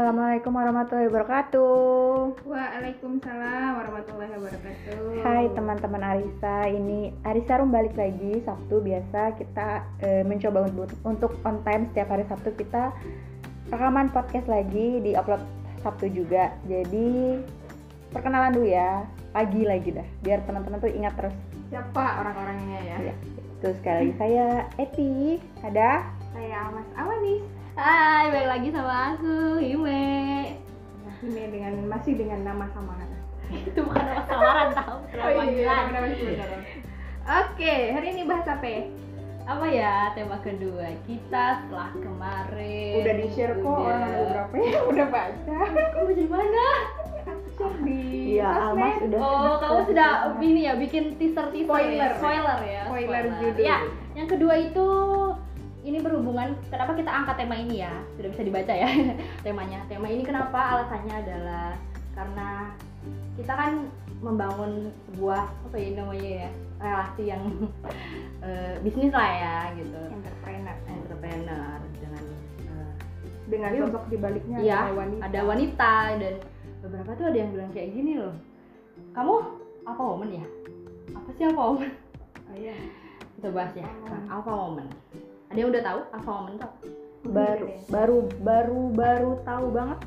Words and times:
Assalamualaikum 0.00 0.56
warahmatullahi 0.56 1.12
wabarakatuh. 1.12 2.48
Waalaikumsalam 2.48 3.70
warahmatullahi 3.76 4.32
wabarakatuh. 4.32 5.20
Hai 5.20 5.44
teman-teman 5.52 6.00
Arisa, 6.00 6.72
ini 6.72 7.12
Arisa 7.20 7.60
Rum 7.60 7.68
balik 7.68 7.92
lagi 8.00 8.40
Sabtu 8.40 8.80
biasa 8.80 9.36
kita 9.36 9.84
eh, 10.00 10.24
mencoba 10.24 10.72
untuk, 10.72 10.88
untuk 11.04 11.36
on 11.44 11.60
time 11.68 11.84
setiap 11.92 12.16
hari 12.16 12.24
Sabtu 12.32 12.48
kita 12.56 12.96
rekaman 13.68 14.08
podcast 14.08 14.48
lagi 14.48 15.04
di 15.04 15.12
upload 15.12 15.44
Sabtu 15.84 16.08
juga. 16.08 16.56
Jadi 16.64 17.36
perkenalan 18.08 18.56
dulu 18.56 18.72
ya, 18.72 19.04
pagi 19.36 19.68
lagi 19.68 20.00
dah, 20.00 20.08
biar 20.24 20.40
teman-teman 20.48 20.80
tuh 20.80 20.96
ingat 20.96 21.12
terus. 21.12 21.36
Siapa 21.68 22.24
orang-orangnya 22.24 22.80
ya? 22.88 23.12
Ya, 23.12 23.14
terus 23.60 23.76
sekali 23.84 23.96
lagi 24.00 24.12
saya 24.16 24.64
Eti, 24.80 25.44
ada 25.60 26.08
Saya 26.32 26.72
Mas 26.72 26.88
Awanis. 26.96 27.59
Hai, 27.72 28.24
balik 28.28 28.48
lagi 28.50 28.68
sama 28.70 28.94
aku, 29.14 29.36
Hime 29.58 30.06
Nah, 31.00 31.16
ini 31.22 31.42
dengan 31.48 31.74
masih 31.86 32.12
dengan 32.14 32.40
nama 32.44 32.64
samaran. 32.68 33.08
Itu 33.68 33.80
bukan 33.82 34.02
nama 34.02 34.22
samaran 34.24 34.68
tau 34.72 34.96
Oh 35.36 35.44
iya, 35.44 35.88
nama 35.88 35.98
masih 36.04 36.24
beneran. 36.26 36.60
Oke, 37.22 37.74
hari 37.90 38.06
ini 38.10 38.22
bahas 38.24 38.46
apa 38.46 38.66
ya? 38.66 38.82
Apa 39.42 39.66
ya 39.66 39.94
tema 40.14 40.38
kedua 40.38 40.86
kita 41.04 41.44
setelah 41.58 41.90
kemarin 41.92 43.02
Udah 43.02 43.14
di 43.16 43.26
share 43.28 43.56
kok 43.56 43.66
udah- 43.66 43.82
orang 43.82 44.02
ada 44.04 44.18
beberapa 44.20 44.54
yang 44.56 44.84
udah 44.92 45.06
baca. 45.08 45.56
Kamu 45.90 46.12
di 46.12 46.26
mana? 46.26 46.66
Aku 47.20 47.48
share 47.52 47.76
di 47.80 48.00
Iya, 48.30 48.46
Almas 48.46 48.94
sosmed. 48.94 49.06
udah 49.08 49.20
Oh, 49.20 49.54
kamu 49.58 49.80
sudah 49.86 50.10
ini 50.38 50.60
ya 50.62 50.74
bikin 50.76 51.04
teaser 51.16 51.46
teaser 51.48 51.66
Spoiler. 51.66 51.98
ya? 52.04 52.16
spoiler 52.16 52.58
ya 52.62 52.82
Spoiler 52.84 53.24
judul. 53.36 53.64
Ya, 53.64 53.78
yang 54.14 54.28
kedua 54.28 54.54
itu 54.56 54.86
ini 55.80 55.98
berhubungan 56.04 56.52
kenapa 56.68 56.92
kita 56.92 57.08
angkat 57.08 57.36
tema 57.40 57.56
ini 57.56 57.80
ya? 57.80 57.92
Sudah 58.16 58.28
bisa 58.32 58.42
dibaca 58.44 58.72
ya 58.72 58.88
temanya. 59.44 59.80
Tema 59.88 60.06
ini 60.12 60.22
kenapa? 60.24 60.76
Alasannya 60.76 61.14
adalah 61.24 61.72
karena 62.12 62.48
kita 63.40 63.52
kan 63.56 63.72
membangun 64.20 64.92
sebuah 65.08 65.48
apa 65.48 65.76
ya 65.80 65.88
namanya 65.96 66.30
ya 66.44 66.48
relasi 66.80 67.22
yang 67.32 67.42
eh, 68.46 68.74
bisnis 68.84 69.12
lah 69.12 69.30
ya 69.32 69.56
gitu. 69.80 70.00
Entrepreneur. 70.12 70.76
Entrepreneur 70.84 71.64
dengan 71.96 72.24
eh, 72.68 72.92
dengan 73.48 73.70
sosok 73.88 74.04
di 74.12 74.16
baliknya 74.20 74.58
Iya, 74.60 74.78
ada 74.84 74.92
wanita. 74.92 75.22
ada 75.24 75.40
wanita 75.48 75.92
dan 76.20 76.34
beberapa 76.84 77.10
tuh 77.16 77.26
ada 77.32 77.38
yang 77.40 77.50
bilang 77.56 77.70
kayak 77.72 77.90
gini 77.96 78.12
loh. 78.20 78.34
Kamu 79.16 79.34
apa 79.88 80.02
woman 80.04 80.30
ya? 80.36 80.44
Apa 81.16 81.28
sih 81.40 81.48
apa 81.48 81.60
woman? 81.60 81.90
Oh, 82.52 82.56
iya. 82.58 82.76
kita 83.40 83.48
bahas 83.56 83.72
ya. 83.72 83.88
Oh. 83.88 84.36
Alpha 84.36 84.52
woman 84.52 84.84
ada 85.50 85.58
yang 85.58 85.70
udah 85.70 85.82
tahu 85.82 85.98
alpha 86.14 86.30
woman 86.32 86.54
tuh 86.56 86.66
apa? 86.66 86.78
baru 87.20 87.66
baru 87.90 88.18
baru 88.40 88.80
baru 88.94 89.30
tahu 89.44 89.66
banget 89.70 89.98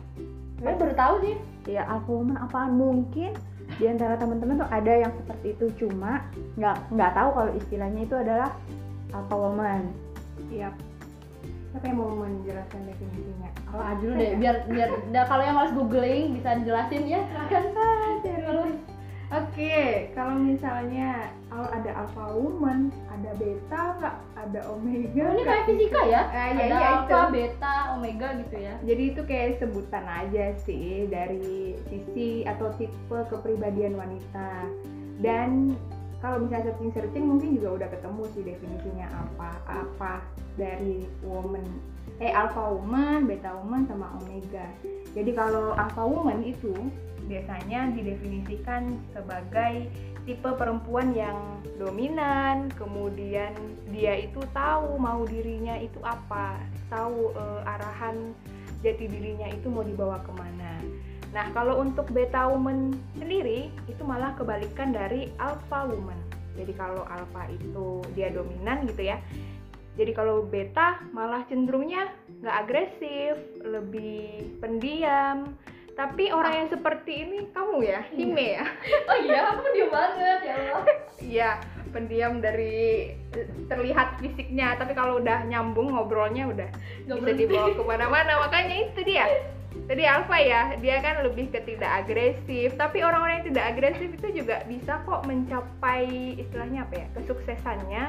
Saya 0.58 0.76
baru 0.80 0.94
tahu 0.96 1.16
sih 1.22 1.36
ya 1.68 1.84
alpha 1.86 2.10
woman 2.10 2.38
apaan 2.40 2.72
mungkin 2.74 3.32
di 3.76 3.86
antara 3.86 4.16
teman-teman 4.16 4.60
tuh 4.60 4.70
ada 4.70 4.94
yang 4.94 5.12
seperti 5.14 5.48
itu 5.54 5.66
cuma 5.78 6.24
nggak 6.56 6.78
nggak 6.90 7.12
tahu 7.12 7.30
kalau 7.34 7.52
istilahnya 7.54 8.02
itu 8.02 8.16
adalah 8.16 8.50
alpha 9.12 9.36
woman 9.36 9.92
Iya. 10.50 10.70
Siapa 11.74 11.90
yang 11.90 11.98
mau 11.98 12.14
menjelaskan 12.14 12.86
definisinya? 12.86 13.50
kalau 13.66 13.82
aja 13.84 13.98
dulu 13.98 14.14
deh 14.14 14.32
biar 14.38 14.56
biar 14.70 14.90
da- 15.10 15.26
kalau 15.26 15.42
yang 15.42 15.58
harus 15.58 15.74
googling 15.74 16.38
bisa 16.38 16.62
dijelasin 16.62 17.04
ya 17.10 17.20
silahkan 17.26 17.64
Terus. 17.74 18.33
Oke, 19.54 20.10
kalau 20.18 20.42
misalnya 20.42 21.30
kalau 21.46 21.70
ada 21.70 21.92
alpha 21.94 22.26
woman, 22.34 22.90
ada 23.06 23.38
beta 23.38 23.82
nggak, 24.02 24.16
ada 24.34 24.60
omega. 24.66 25.14
ini 25.30 25.38
nggak? 25.38 25.46
kayak 25.46 25.66
fisika 25.70 26.02
ya 26.10 26.22
Ah, 26.26 26.48
iya, 26.50 26.58
ada 26.58 26.66
iya, 26.74 26.90
alpha 26.98 27.06
itu. 27.22 27.34
beta 27.38 27.76
omega 27.94 28.28
gitu 28.42 28.56
ya 28.58 28.74
Jadi 28.82 29.04
itu 29.14 29.22
kayak 29.22 29.62
sebutan 29.62 30.06
aja 30.10 30.46
sih 30.66 31.06
dari 31.06 31.78
sisi 31.86 32.42
atau 32.50 32.74
tipe 32.74 33.18
kepribadian 33.30 33.94
wanita. 33.94 34.66
Dan 35.22 35.78
kalau 36.18 36.42
misalnya 36.42 36.74
searching-searching 36.74 37.22
mungkin 37.22 37.54
juga 37.54 37.70
udah 37.78 37.90
ketemu 37.94 38.24
sih 38.34 38.42
definisinya 38.42 39.08
apa 39.14 39.50
apa 39.70 40.14
dari 40.58 41.06
woman 41.22 41.62
eh 42.22 42.32
alpha 42.32 42.62
woman, 42.72 43.26
beta 43.26 43.52
woman 43.58 43.88
sama 43.90 44.14
omega. 44.22 44.68
Jadi 45.14 45.32
kalau 45.34 45.76
alpha 45.76 46.04
woman 46.06 46.42
itu 46.46 46.74
biasanya 47.28 47.92
didefinisikan 47.96 49.00
sebagai 49.16 49.88
tipe 50.24 50.50
perempuan 50.56 51.12
yang 51.12 51.36
dominan, 51.76 52.72
kemudian 52.80 53.52
dia 53.92 54.16
itu 54.24 54.40
tahu 54.56 54.96
mau 54.96 55.28
dirinya 55.28 55.76
itu 55.80 56.00
apa, 56.04 56.60
tahu 56.88 57.36
eh, 57.36 57.62
arahan 57.68 58.32
jati 58.84 59.08
dirinya 59.08 59.48
itu 59.52 59.68
mau 59.72 59.84
dibawa 59.84 60.20
ke 60.24 60.32
mana. 60.36 60.80
Nah, 61.34 61.50
kalau 61.50 61.82
untuk 61.82 62.14
beta 62.14 62.46
woman 62.46 62.94
sendiri 63.18 63.74
itu 63.90 64.04
malah 64.06 64.38
kebalikan 64.38 64.94
dari 64.94 65.34
alpha 65.42 65.90
woman. 65.90 66.20
Jadi 66.54 66.78
kalau 66.78 67.02
alpha 67.10 67.50
itu 67.50 68.06
dia 68.14 68.30
dominan 68.30 68.86
gitu 68.86 69.10
ya. 69.10 69.18
Jadi 69.94 70.12
kalau 70.12 70.42
beta 70.42 70.98
malah 71.14 71.46
cenderungnya 71.46 72.10
nggak 72.42 72.58
agresif, 72.66 73.36
lebih 73.62 74.58
pendiam. 74.58 75.54
Tapi 75.94 76.34
orang 76.34 76.66
yang 76.66 76.70
seperti 76.74 77.22
ini 77.22 77.38
kamu 77.54 77.86
ya, 77.86 78.02
Hime 78.10 78.48
ya. 78.58 78.66
oh 79.14 79.18
iya 79.22 79.42
aku 79.54 79.62
dia 79.78 79.88
banget 79.94 80.40
ya 80.42 80.56
Allah 80.58 80.86
Iya, 81.22 81.50
pendiam 81.94 82.42
dari 82.42 83.14
terlihat 83.70 84.18
fisiknya, 84.18 84.74
tapi 84.82 84.98
kalau 84.98 85.22
udah 85.22 85.46
nyambung 85.46 85.94
ngobrolnya 85.94 86.50
udah 86.50 86.70
Nggak 87.06 87.18
bisa 87.22 87.30
berhenti. 87.30 87.44
dibawa 87.46 87.68
ke 87.78 87.84
mana-mana. 87.86 88.34
Makanya 88.42 88.76
itu 88.90 89.00
dia. 89.06 89.26
Tadi 89.86 90.04
Alfa 90.06 90.38
ya, 90.42 90.62
dia 90.82 90.98
kan 91.06 91.22
lebih 91.22 91.54
ke 91.54 91.62
tidak 91.62 92.06
agresif. 92.06 92.74
Tapi 92.74 93.06
orang-orang 93.06 93.46
yang 93.46 93.48
tidak 93.54 93.66
agresif 93.78 94.10
itu 94.10 94.28
juga 94.42 94.66
bisa 94.66 94.98
kok 95.06 95.30
mencapai 95.30 96.10
istilahnya 96.42 96.90
apa 96.90 97.06
ya, 97.06 97.08
kesuksesannya 97.14 98.04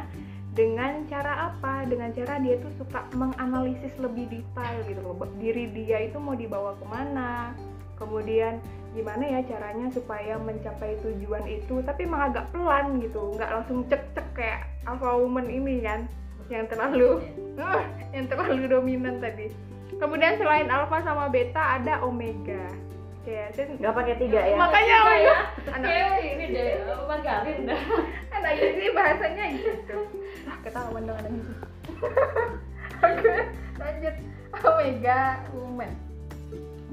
dengan 0.54 1.03
cara 1.10 1.50
apa? 1.50 1.82
Dengan 1.84 2.15
cara 2.15 2.38
dia 2.38 2.56
tuh 2.62 2.70
suka 2.78 3.03
menganalisis 3.12 3.91
lebih 3.98 4.31
detail 4.31 4.78
gitu 4.87 5.03
loh. 5.03 5.19
Diri 5.37 5.66
dia 5.75 6.06
itu 6.06 6.16
mau 6.22 6.38
dibawa 6.38 6.78
ke 6.78 6.87
mana? 6.87 7.50
Kemudian 7.98 8.62
gimana 8.94 9.22
ya 9.26 9.41
caranya 9.43 9.91
supaya 9.91 10.38
mencapai 10.38 10.94
tujuan 11.03 11.43
itu? 11.50 11.82
Tapi 11.82 12.06
emang 12.06 12.31
agak 12.31 12.54
pelan 12.54 13.03
gitu 13.03 13.34
nggak 13.34 13.50
langsung 13.50 13.82
cek 13.91 14.03
cek 14.14 14.26
kayak 14.34 14.60
alpha 14.87 15.10
woman 15.19 15.50
ini 15.50 15.82
kan 15.82 16.06
yang 16.47 16.70
terlalu 16.70 17.22
Ah, 17.59 17.82
yang 18.14 18.31
terlalu 18.31 18.70
dominan 18.70 19.19
tadi. 19.19 19.50
Kemudian 19.98 20.38
selain 20.38 20.70
alpha 20.70 21.03
sama 21.03 21.26
beta 21.31 21.82
ada 21.82 21.98
omega. 22.03 22.70
Kayak 23.25 23.56
saya 23.56 23.66
nggak 23.78 23.94
pakai 23.94 24.14
tiga 24.22 24.41
ya? 24.43 24.54
Makanya 24.54 24.97
Tiga 25.00 25.14
ya. 25.19 25.34
anak. 25.75 25.88
Ini 26.22 26.44
deh 26.50 26.69
apa 26.84 27.14
dah 27.25 27.38
anak 28.34 28.53
ini 28.60 28.87
bahasanya 28.93 29.44
gitu 29.56 29.97
ketahuan 30.64 31.04
dong 31.04 31.19
anak 31.20 31.32
ini 31.36 31.54
oke 33.04 33.34
lanjut. 33.78 34.14
Omega 34.62 35.42
woman. 35.50 35.91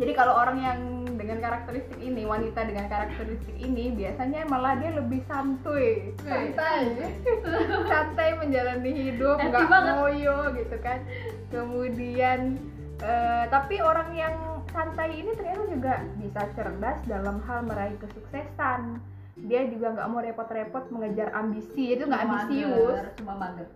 Jadi 0.02 0.12
kalau 0.18 0.34
orang 0.34 0.58
yang 0.64 0.80
dengan 1.14 1.38
karakteristik 1.44 2.00
ini 2.02 2.26
wanita 2.26 2.66
dengan 2.66 2.90
karakteristik 2.90 3.54
ini 3.62 3.94
biasanya 3.94 4.50
malah 4.50 4.80
dia 4.82 4.98
lebih 4.98 5.22
santuy. 5.30 6.16
Santai. 6.26 7.14
Santai 7.92 8.30
menjalani 8.42 8.92
hidup 8.92 9.38
nggak 9.38 9.68
ngoyo 9.70 10.58
gitu 10.58 10.78
kan. 10.82 11.06
Kemudian 11.54 12.58
eh, 13.04 13.44
tapi 13.54 13.78
orang 13.84 14.10
yang 14.18 14.36
santai 14.72 15.20
ini 15.20 15.36
ternyata 15.36 15.68
juga 15.68 15.94
bisa 16.18 16.42
cerdas 16.56 16.98
dalam 17.06 17.44
hal 17.44 17.68
meraih 17.68 17.96
kesuksesan 18.00 19.04
dia 19.46 19.66
juga 19.70 19.98
nggak 19.98 20.10
mau 20.10 20.22
repot-repot 20.22 20.84
mengejar 20.94 21.34
ambisi. 21.34 21.98
Itu 21.98 22.06
nggak 22.06 22.24
ambisius. 22.26 22.98
cuma 23.22 23.34
mager. 23.38 23.68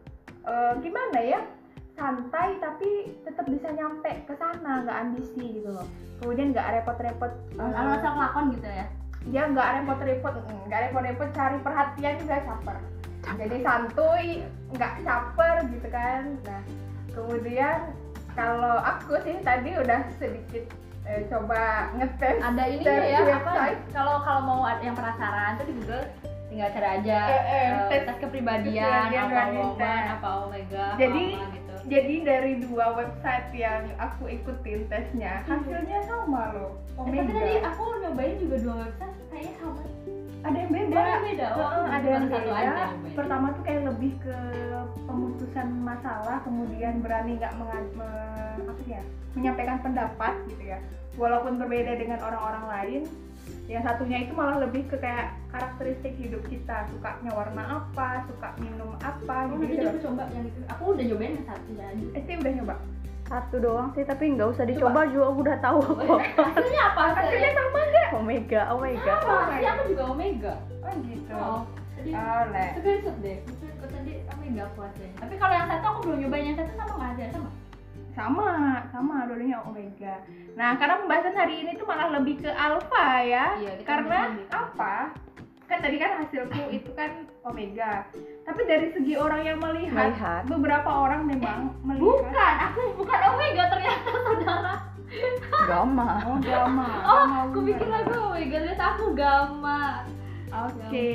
Eh, 0.46 0.74
gimana 0.86 1.20
ya? 1.22 1.42
Santai 1.96 2.60
tapi 2.60 3.16
tetap 3.24 3.46
bisa 3.48 3.72
nyampe 3.72 4.12
ke 4.28 4.34
sana. 4.38 4.86
Nggak 4.86 4.98
ambisi 5.10 5.44
gitu 5.62 5.70
loh. 5.74 5.88
Kemudian 6.22 6.54
nggak 6.54 6.82
repot-repot 6.82 7.32
eh, 7.58 7.72
kalau 7.74 7.92
asal 7.98 8.12
ngelakon 8.14 8.48
gitu 8.54 8.70
ya? 8.70 8.88
dia 9.26 9.50
nggak 9.50 9.82
repot-repot 9.82 10.34
nggak 10.70 10.82
repot-repot 10.90 11.30
cari 11.34 11.58
perhatian 11.66 12.16
juga 12.22 12.36
caper. 12.46 12.78
Jadi 13.26 13.58
santuy 13.66 14.26
nggak 14.70 14.94
caper 15.02 15.56
gitu 15.74 15.88
kan. 15.90 16.24
Nah 16.46 16.62
kemudian 17.10 17.80
kalau 18.38 18.78
aku 18.86 19.18
sih 19.26 19.40
tadi 19.42 19.74
udah 19.74 20.06
sedikit 20.22 20.70
eh, 21.06 21.22
coba 21.30 21.62
ngetes 21.94 22.38
ada 22.40 22.64
ini 22.66 22.84
dari 22.84 23.08
ya? 23.10 23.20
Apa? 23.22 23.30
website. 23.32 23.80
kalau 23.94 24.16
kalau 24.22 24.42
mau 24.44 24.62
ada 24.66 24.82
yang 24.82 24.94
penasaran 24.94 25.56
tuh 25.56 25.66
di 25.66 25.74
Google 25.78 26.06
tinggal 26.46 26.70
cari 26.72 26.88
aja 27.02 27.20
Eh, 27.26 27.42
eh, 27.42 27.66
eh, 27.68 27.88
tes 27.90 28.02
tes 28.06 28.18
kepribadian 28.18 29.08
apa 29.12 29.42
woman 29.52 30.04
apa 30.14 30.30
omega 30.46 30.84
apa 30.94 31.00
Jadi, 31.00 31.24
apa 31.36 31.46
gitu. 31.52 31.74
jadi 31.86 32.16
dari 32.24 32.54
dua 32.62 32.86
website 32.96 33.48
yang 33.52 33.82
aku 33.98 34.24
ikutin 34.30 34.80
tesnya 34.88 35.44
hasilnya 35.44 36.00
sama 36.06 36.54
loh 36.54 36.74
Eh, 36.96 37.04
tapi 37.04 37.18
tadi 37.28 37.54
omega 37.60 37.68
aku 37.68 37.84
nyobain 38.00 38.36
juga 38.40 38.56
dua 38.62 38.76
website 38.88 39.16
kayaknya 39.28 39.54
sama 39.60 39.82
ada 40.46 40.56
yang 40.56 40.72
beda 40.72 40.94
Oh, 40.96 41.06
yang 41.08 41.24
beda. 41.26 41.46
Oh, 41.48 41.58
Heeh, 41.58 41.86
ada 41.90 42.08
yang 42.08 42.24
beda 42.26 42.52
aja 42.54 42.86
pertama 43.12 43.46
tuh 43.52 43.64
kayak 43.64 43.82
lebih 43.86 44.12
ke 44.20 44.38
pemutusan 45.04 45.68
masalah 45.82 46.38
kemudian 46.42 47.02
berani 47.02 47.32
nggak 47.36 47.54
me- 47.58 47.84
apa 48.62 48.82
ya 48.86 49.02
menyampaikan 49.34 49.78
pendapat 49.82 50.34
gitu 50.48 50.64
ya 50.66 50.80
walaupun 51.16 51.58
berbeda 51.58 51.96
dengan 51.96 52.20
orang-orang 52.22 52.66
lain 52.68 53.02
yang 53.66 53.82
satunya 53.82 54.22
itu 54.22 54.34
malah 54.34 54.58
lebih 54.60 54.86
ke 54.86 54.98
kayak 54.98 55.34
karakteristik 55.50 56.14
hidup 56.16 56.42
kita 56.46 56.86
sukanya 56.88 57.32
warna 57.32 57.64
apa 57.82 58.26
suka 58.26 58.54
minum 58.60 58.94
apa 59.00 59.50
Oh, 59.50 59.58
gitu, 59.60 59.82
gitu. 59.82 60.06
coba 60.06 60.30
yang 60.30 60.46
itu. 60.46 60.60
Aku 60.68 60.94
udah 60.94 61.04
nyobain 61.04 61.34
yang 61.34 61.48
satu 61.48 61.72
aja. 61.74 62.06
Eh, 62.14 62.22
sih 62.22 62.36
udah 62.36 62.52
nyoba 62.54 62.76
Satu 63.26 63.58
doang 63.58 63.90
sih, 63.98 64.06
tapi 64.06 64.38
nggak 64.38 64.54
usah 64.54 64.66
dicoba 64.70 65.10
juga 65.10 65.26
aku 65.34 65.40
udah 65.42 65.58
tahu 65.58 65.80
kok. 65.82 66.20
Hasilnya 66.38 66.82
apa? 66.94 67.02
hasilnya 67.18 67.52
sama 67.58 67.80
nggak 67.82 68.10
Omega, 68.14 68.62
Omega. 68.70 69.14
Sama, 69.18 69.38
sih 69.58 69.68
aku 69.68 69.84
juga 69.90 70.04
Omega. 70.14 70.54
oh 70.86 70.94
gitu 71.02 71.34
Oh, 71.34 71.62
tadi 71.98 72.10
oh 72.14 72.42
le 72.54 72.66
screenshot 72.78 73.16
deh. 73.20 73.38
Screenshot 73.50 73.90
tadi 73.90 74.14
Omega 74.30 74.62
aku 74.70 74.80
hasilnya. 74.86 75.16
Tapi 75.18 75.34
kalau 75.42 75.54
yang 75.58 75.68
satu 75.68 75.86
aku 75.90 76.00
belum 76.06 76.18
nyobain 76.22 76.46
yang 76.46 76.58
satu 76.58 76.72
sama 76.78 76.94
nggak 76.96 77.12
ada 77.18 77.26
sama. 77.34 77.50
sama 78.16 78.48
sama 78.96 79.28
dulunya 79.28 79.60
omega 79.68 80.24
nah 80.56 80.80
karena 80.80 81.04
pembahasan 81.04 81.36
hari 81.36 81.68
ini 81.68 81.76
tuh 81.76 81.84
malah 81.84 82.16
lebih 82.16 82.40
ke 82.40 82.48
alpha 82.48 83.20
ya 83.28 83.60
Iya, 83.60 83.84
karena 83.84 84.40
apa 84.48 85.12
kan 85.66 85.78
tadi 85.82 85.98
kan 85.98 86.12
hasilku 86.22 86.62
itu 86.78 86.90
kan 86.94 87.12
omega 87.44 88.06
tapi 88.46 88.62
dari 88.64 88.94
segi 88.94 89.18
orang 89.18 89.42
yang 89.42 89.58
melihat, 89.58 90.14
Melihat. 90.14 90.44
beberapa 90.46 90.86
orang 90.90 91.26
memang 91.26 91.74
melihat 91.82 92.02
Bukan, 92.06 92.56
aku 92.62 92.82
bukan 93.02 93.20
Omega 93.26 93.64
ternyata 93.74 94.10
saudara. 94.22 94.74
Gamma. 95.66 96.10
oh 96.30 96.38
gamma 96.38 96.90
Oh, 97.02 97.16
Gamma 97.26 97.38
aku 97.50 97.58
pikir 97.66 97.88
lagu 97.90 98.14
Omega 98.30 98.58
ternyata 98.62 98.86
aku 98.94 99.06
gamma. 99.18 99.82
oke 100.54 101.10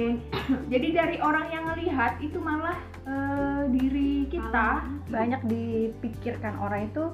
jadi 0.66 0.88
dari 0.90 1.16
orang 1.22 1.46
yang 1.48 1.64
melihat 1.70 2.18
itu 2.18 2.38
malah 2.42 2.76
eh, 3.06 3.62
diri 3.70 4.26
kita 4.26 4.84
Banyak 5.06 5.42
dipikirkan 5.46 6.54
orang 6.58 6.86
itu 6.86 7.04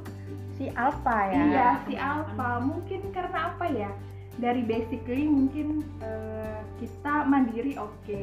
si 0.56 0.68
Alpha 0.72 1.28
ya. 1.28 1.42
Iya, 1.48 1.68
si 1.84 1.94
alpha. 1.96 2.60
Mungkin 2.60 3.12
karena 3.12 3.52
apa 3.52 3.64
ya? 3.68 3.88
Dari 4.36 4.62
basically 4.64 5.24
mungkin 5.24 5.80
eh, 6.04 6.60
kita 6.80 7.24
mandiri 7.24 7.76
oke. 7.80 8.22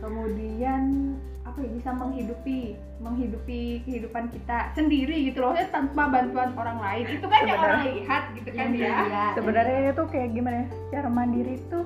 Kemudian 0.00 1.14
apa 1.44 1.60
ya 1.60 1.70
bisa 1.76 1.90
menghidupi 1.92 2.72
menghidupi 3.04 3.84
kehidupan 3.84 4.32
kita 4.32 4.72
sendiri 4.72 5.28
gitu 5.28 5.44
loh 5.44 5.52
ya 5.52 5.68
tanpa 5.68 6.08
bantuan 6.08 6.56
orang 6.56 6.80
lain 6.80 7.20
itu 7.20 7.26
kan 7.28 7.40
yang 7.44 7.60
orang 7.60 7.82
lihat 7.84 8.22
gitu 8.32 8.48
kan 8.48 8.72
Yang 8.72 8.80
ya 8.80 8.88
dilihat. 8.96 9.32
Sebenarnya 9.36 9.78
itu 9.92 10.02
kayak 10.08 10.28
gimana 10.32 10.56
ya? 10.56 10.66
Secara 10.88 11.08
mandiri 11.12 11.54
itu 11.60 11.78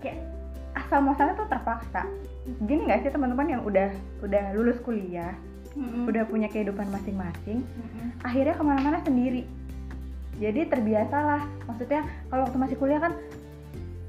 kayak 0.00 0.18
asal 0.72 0.98
muasalnya 1.04 1.34
tuh 1.36 1.48
terpaksa. 1.52 2.02
Gini 2.64 2.80
nggak 2.88 3.00
sih 3.06 3.12
teman-teman 3.12 3.46
yang 3.54 3.62
udah 3.62 3.92
udah 4.24 4.44
lulus 4.56 4.80
kuliah, 4.82 5.36
Mm-mm. 5.76 6.08
udah 6.08 6.26
punya 6.26 6.48
kehidupan 6.50 6.88
masing-masing, 6.90 7.62
Mm-mm. 7.62 8.08
akhirnya 8.24 8.56
ke 8.56 8.64
mana-mana 8.66 8.98
sendiri. 9.04 9.46
Jadi 10.42 10.66
terbiasalah. 10.66 11.46
Maksudnya 11.70 12.02
kalau 12.26 12.42
waktu 12.50 12.58
masih 12.58 12.76
kuliah 12.82 12.98
kan, 12.98 13.14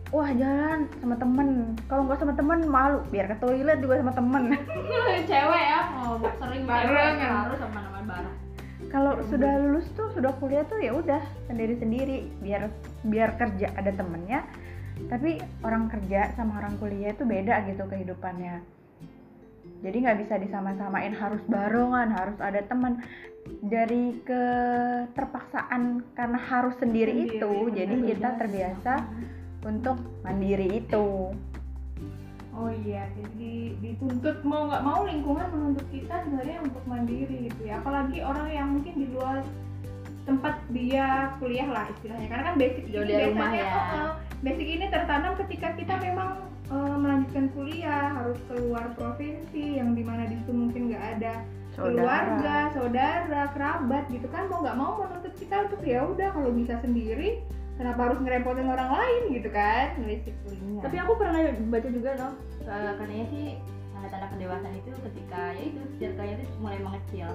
wah 0.09 0.29
jalan 0.33 0.89
sama 0.97 1.15
temen. 1.21 1.77
Kalau 1.85 2.09
nggak 2.09 2.17
sama 2.17 2.33
temen 2.33 2.59
malu. 2.65 3.05
Biar 3.13 3.29
ke 3.29 3.37
toilet 3.37 3.77
juga 3.77 4.01
sama 4.01 4.13
temen. 4.17 4.43
cewek 5.29 5.63
ya 5.69 5.79
mau 5.93 6.17
sering 6.41 6.65
Bareng. 6.65 7.15
harus 7.21 7.57
sama 7.61 7.79
nama 7.79 8.01
bareng. 8.01 8.37
kalau 8.93 9.17
sudah 9.25 9.57
lulus 9.57 9.89
tuh 9.97 10.05
sudah 10.13 10.29
kuliah 10.37 10.61
tuh 10.69 10.77
ya 10.81 10.93
udah 10.93 11.21
sendiri-sendiri. 11.49 12.29
Biar 12.41 12.73
biar 13.05 13.37
kerja 13.37 13.69
ada 13.77 13.93
temennya. 13.93 14.41
Tapi 15.09 15.41
orang 15.65 15.89
kerja 15.89 16.33
sama 16.37 16.61
orang 16.61 16.77
kuliah 16.81 17.13
itu 17.13 17.25
beda 17.25 17.65
gitu 17.69 17.85
kehidupannya. 17.89 18.61
Jadi 19.83 19.97
nggak 19.99 20.19
bisa 20.23 20.39
disama-samain 20.39 21.11
harus 21.11 21.41
barengan, 21.49 22.09
harus 22.13 22.37
ada 22.39 22.61
teman. 22.63 23.03
Dari 23.63 24.23
keterpaksaan 24.23 26.13
karena 26.15 26.39
harus 26.39 26.75
sendiri, 26.79 27.27
Sendiri, 27.27 27.39
itu, 27.39 27.51
benar, 27.51 27.75
jadi 27.75 27.95
kita 28.11 28.29
terbiasa 28.39 28.93
untuk 29.63 29.97
mandiri 30.23 30.83
itu. 30.83 31.31
Oh 32.53 32.69
iya, 32.85 33.09
jadi 33.17 33.73
dituntut 33.81 34.45
mau 34.45 34.69
nggak 34.69 34.83
mau 34.85 35.09
lingkungan 35.09 35.49
menuntut 35.49 35.87
kita 35.89 36.21
sebenarnya 36.21 36.61
untuk 36.61 36.83
mandiri 36.85 37.49
gitu 37.49 37.61
ya. 37.65 37.81
Apalagi 37.81 38.21
orang 38.21 38.47
yang 38.53 38.67
mungkin 38.77 38.93
di 38.93 39.07
luar 39.09 39.41
tempat 40.23 40.55
dia 40.69 41.33
kuliah 41.41 41.67
lah 41.67 41.89
istilahnya. 41.97 42.27
Karena 42.29 42.43
kan 42.53 42.55
basic 42.61 42.85
Jauh 42.93 43.03
ini 43.03 43.13
biasanya, 43.33 43.57
ya. 43.57 43.73
oh, 43.73 43.85
oh, 43.97 44.11
basic 44.45 44.67
ini 44.69 44.85
tertanam 44.93 45.33
ketika 45.41 45.67
kita 45.75 45.95
memang 45.99 46.29
eh, 46.69 46.95
melanjutkan 47.01 47.45
kuliah 47.57 48.05
harus 48.21 48.39
keluar 48.45 48.85
provinsi 48.95 49.81
yang 49.81 49.97
di 49.97 50.03
mana 50.05 50.29
di 50.29 50.37
situ 50.37 50.53
mungkin 50.53 50.93
nggak 50.93 51.05
ada 51.19 51.33
keluarga, 51.75 52.55
saudara, 52.71 53.41
kerabat 53.49 54.03
gitu 54.07 54.27
kan 54.27 54.45
mau 54.45 54.61
nggak 54.61 54.77
mau 54.77 54.91
menuntut 54.99 55.33
kita 55.35 55.65
untuk 55.65 55.81
ya 55.81 56.03
udah 56.03 56.29
kalau 56.29 56.49
bisa 56.49 56.77
sendiri 56.79 57.41
kenapa 57.73 57.99
harus 58.05 58.21
ngerepotin 58.21 58.67
orang 58.67 58.89
lain 58.91 59.21
gitu 59.33 59.49
kan 59.49 59.97
basically-nya. 59.99 60.81
Tapi 60.81 60.95
aku 60.97 61.11
pernah 61.17 61.41
baca 61.67 61.89
juga 61.89 62.11
loh, 62.15 62.31
eh, 62.61 62.91
katanya 62.95 63.25
sih 63.27 63.45
tanda-tanda 63.91 64.27
kedewasaan 64.29 64.75
itu 64.75 64.89
ketika 65.01 65.41
ya 65.51 65.63
itu 65.63 65.79
circle-nya 65.97 66.35
itu 66.37 66.45
mulai 66.59 66.79
mengecil. 66.79 67.29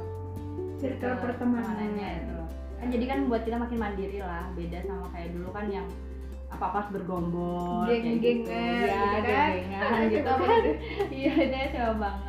circle 0.79 1.19
pertemanannya 1.19 2.09
itu. 2.23 2.39
Kan 2.79 2.87
jadi 2.89 3.05
kan 3.11 3.19
buat 3.27 3.43
kita 3.43 3.59
makin 3.59 3.79
mandiri 3.81 4.23
lah, 4.23 4.47
beda 4.55 4.79
sama 4.87 5.11
kayak 5.11 5.35
dulu 5.35 5.51
kan 5.51 5.67
yang 5.67 5.83
apa-apa 6.49 6.81
harus 6.81 6.91
bergombol 6.95 7.83
kayak 7.85 8.23
gitu. 8.23 8.47
Geng-gengan 8.47 8.87
Iya, 8.87 8.95
gitu 8.95 9.19
kan. 9.27 9.49
geng-gengan 9.51 10.01
gitu 10.07 10.23
Suka 10.23 10.35
kan. 10.47 10.63
Iya, 11.11 11.33
itu 11.35 11.57
coba 11.75 11.93
banget. 11.99 12.28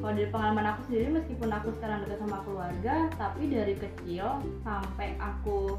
Kalau 0.00 0.12
dari 0.16 0.28
pengalaman 0.32 0.66
aku 0.72 0.80
sendiri 0.88 1.06
meskipun 1.20 1.48
aku 1.52 1.68
sekarang 1.76 2.08
dekat 2.08 2.18
sama 2.24 2.38
keluarga, 2.48 2.94
tapi 3.20 3.42
dari 3.52 3.74
kecil 3.76 4.26
sampai 4.64 5.12
aku 5.20 5.76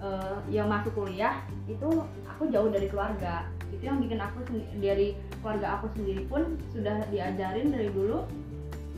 eh, 0.00 0.36
yang 0.48 0.72
masuk 0.72 0.96
kuliah 0.96 1.44
itu 1.68 1.88
aku 2.24 2.48
jauh 2.48 2.72
dari 2.72 2.88
keluarga. 2.88 3.44
Itu 3.68 3.92
yang 3.92 4.00
bikin 4.00 4.18
aku 4.24 4.40
dari 4.80 5.12
keluarga 5.44 5.78
aku 5.80 5.92
sendiri 5.92 6.24
pun 6.26 6.56
sudah 6.72 7.04
diajarin 7.12 7.68
dari 7.68 7.92
dulu 7.92 8.24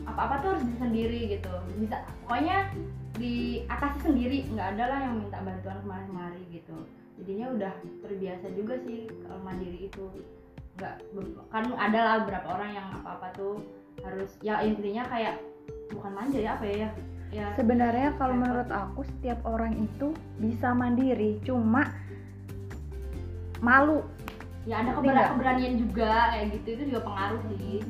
apa-apa 0.06 0.34
tuh 0.42 0.48
harus 0.54 0.64
bisa 0.70 0.78
sendiri 0.86 1.20
gitu. 1.34 1.50
Bisa 1.82 2.06
pokoknya 2.24 2.70
di 3.20 3.66
atasi 3.68 3.98
sendiri 4.06 4.48
nggak 4.54 4.78
ada 4.78 4.84
lah 4.88 4.98
yang 5.04 5.14
minta 5.20 5.38
bantuan 5.44 5.76
kemari-kemari 5.84 6.40
gitu 6.48 6.72
jadinya 7.20 7.52
udah 7.52 7.72
terbiasa 8.00 8.46
juga 8.56 8.80
sih 8.88 9.04
kalau 9.28 9.40
mandiri 9.44 9.92
itu 9.92 10.04
nggak 10.80 10.94
kan 11.52 11.68
ada 11.76 12.00
lah 12.00 12.14
beberapa 12.24 12.48
orang 12.56 12.70
yang 12.72 12.88
apa-apa 12.96 13.28
tuh 13.36 13.60
harus 14.04 14.30
ya 14.40 14.64
intinya 14.64 15.04
kayak 15.08 15.40
bukan 15.92 16.12
manja 16.14 16.38
ya 16.40 16.56
apa 16.56 16.64
ya 16.66 16.90
ya. 17.30 17.46
Sebenarnya 17.54 18.14
kalau 18.18 18.34
Repot. 18.34 18.42
menurut 18.42 18.70
aku 18.74 19.00
setiap 19.06 19.38
orang 19.46 19.78
itu 19.78 20.10
bisa 20.42 20.74
mandiri, 20.74 21.38
cuma 21.46 21.86
malu. 23.62 24.02
ya 24.68 24.84
ada 24.84 24.92
keber- 24.92 25.30
keberanian 25.34 25.80
juga 25.80 26.36
kayak 26.36 26.46
gitu 26.52 26.68
itu 26.76 26.82
juga 26.92 27.00
pengaruh 27.06 27.40
sih. 27.48 27.80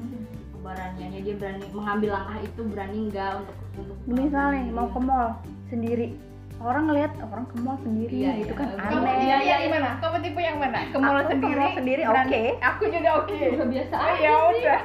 Keberaniannya 0.55 1.21
dia 1.25 1.35
berani 1.41 1.67
mengambil 1.73 2.11
langkah 2.15 2.39
itu 2.47 2.61
berani 2.69 2.99
nggak 3.11 3.33
untuk 3.43 3.57
untuk 3.81 3.97
Misalnya 4.07 4.63
mau 4.71 4.87
ke 4.93 5.01
mall 5.03 5.29
sendiri, 5.73 6.15
orang 6.61 6.85
ngelihat 6.87 7.13
orang 7.23 7.45
ke 7.47 7.57
mall 7.57 7.79
sendiri 7.81 8.15
Iya, 8.15 8.31
gitu 8.39 8.53
iya. 8.53 8.61
kan 8.61 8.69
Kamu 8.69 8.85
Kamu 8.85 9.01
aneh. 9.01 9.17
Iya, 9.17 9.37
iya, 9.39 9.41
iya. 9.41 9.57
gimana? 9.65 9.89
Kamu 9.99 10.17
tipe 10.21 10.41
yang 10.41 10.59
mana? 10.59 10.79
Ke 10.85 10.97
mall 10.97 11.17
Aku 11.17 11.25
ke 11.25 11.33
sendiri? 11.33 11.57
mall 11.57 11.73
sendiri, 11.73 12.03
oke. 12.05 12.43
Aku 12.61 12.83
juga 12.87 13.11
oke. 13.17 13.39
Udah 13.51 13.69
biasa 13.69 13.95
Oh, 13.97 14.07
aja 14.07 14.21
ya 14.21 14.33
udah. 14.53 14.81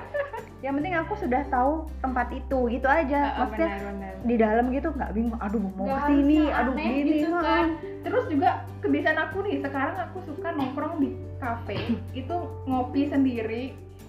Yang 0.63 0.73
penting 0.73 0.95
aku 0.95 1.13
sudah 1.15 1.41
tahu 1.45 1.71
tempat 1.99 2.27
itu, 2.31 2.59
gitu 2.71 2.87
aja. 2.87 3.19
Ah, 3.27 3.37
Maksudnya 3.43 3.69
benar-benar. 3.69 4.13
di 4.23 4.35
dalam 4.35 4.65
gitu 4.71 4.87
nggak 4.89 5.11
bingung. 5.11 5.37
Aduh 5.37 5.59
mau 5.61 5.85
ke 5.85 5.99
sini, 6.07 6.39
aduh 6.49 6.73
gini. 6.73 7.11
gitu 7.21 7.29
ah. 7.29 7.43
kan. 7.43 7.65
Terus 8.01 8.23
juga 8.25 8.49
kebiasaan 8.79 9.19
aku 9.19 9.37
nih, 9.41 9.55
sekarang 9.59 9.95
aku 9.99 10.17
suka 10.25 10.47
nongkrong 10.51 10.95
di 10.97 11.09
kafe, 11.37 11.77
itu 12.13 12.35
ngopi 12.65 13.01
sendiri 13.05 13.63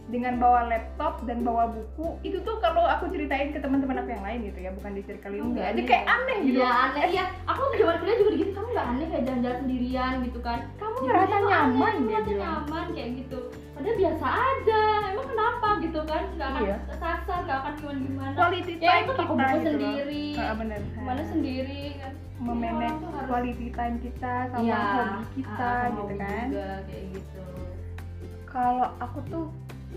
dengan 0.07 0.39
bawa 0.39 0.71
laptop 0.71 1.27
dan 1.27 1.43
bawa 1.43 1.67
buku. 1.69 2.15
Itu 2.23 2.39
tuh 2.41 2.57
kalau 2.59 2.83
aku 2.83 3.11
ceritain 3.11 3.51
ke 3.51 3.59
teman-teman 3.59 3.99
aku 3.99 4.11
yang 4.11 4.23
lain 4.23 4.39
gitu 4.47 4.59
ya, 4.61 4.71
bukan 4.71 4.95
di 4.95 5.03
circle 5.03 5.35
ini 5.35 5.43
Enggak, 5.43 5.67
Jadi 5.67 5.81
iya. 5.81 5.89
kayak 5.89 6.05
aneh 6.07 6.37
gitu. 6.41 6.59
Iya 6.59 6.71
aneh 6.71 7.05
iya. 7.11 7.25
Aku 7.45 7.61
di 7.67 7.77
zaman 7.77 7.97
kuliah 7.99 8.17
juga 8.17 8.33
gitu. 8.37 8.51
Kamu 8.53 8.69
nggak 8.71 8.87
aneh 8.87 9.07
kayak 9.09 9.25
jalan-jalan 9.27 9.59
sendirian 9.61 10.13
gitu 10.23 10.39
kan? 10.41 10.59
Kamu 10.77 10.95
Gitu, 10.97 11.05
ngerasa 11.05 11.35
itu 11.35 11.47
nyaman 11.47 11.75
aneh, 11.93 11.93
dia 12.01 12.17
ngerasa 12.17 12.33
nyaman 12.39 12.87
kayak 12.93 13.11
gitu. 13.17 13.39
Padahal 13.77 13.97
biasa 13.99 14.27
aja. 14.33 14.83
Emang 15.07 15.27
kenapa 15.29 15.69
gitu 15.79 16.01
kan? 16.03 16.23
Gak 16.33 16.49
akan 16.49 16.63
Iya. 16.65 16.77
sasar, 16.97 17.39
gak 17.45 17.59
akan 17.61 17.73
gimana 17.77 17.99
gimana. 18.01 18.35
Quality 18.35 18.73
Ya 18.73 18.89
time 18.89 19.05
kita 19.05 19.13
buku 19.21 19.35
gitu 19.37 19.69
sendiri. 19.69 20.27
Bener. 20.57 20.81
Mana 20.97 21.23
sendiri 21.23 21.83
kan? 21.99 22.13
memanage 22.37 22.85
Iya, 23.01 23.09
harus- 23.09 23.29
quality 23.29 23.67
time 23.73 23.97
kita 23.99 24.35
sama 24.47 24.61
Iya, 24.61 24.77
hobi 24.79 25.25
kita 25.35 25.57
ah, 25.67 25.83
gitu 25.89 26.15
kan. 26.15 26.47
Juga 26.47 26.69
kayak 26.85 27.05
gitu. 27.11 27.43
Kalau 28.47 28.89
aku 28.97 29.19
tuh 29.27 29.45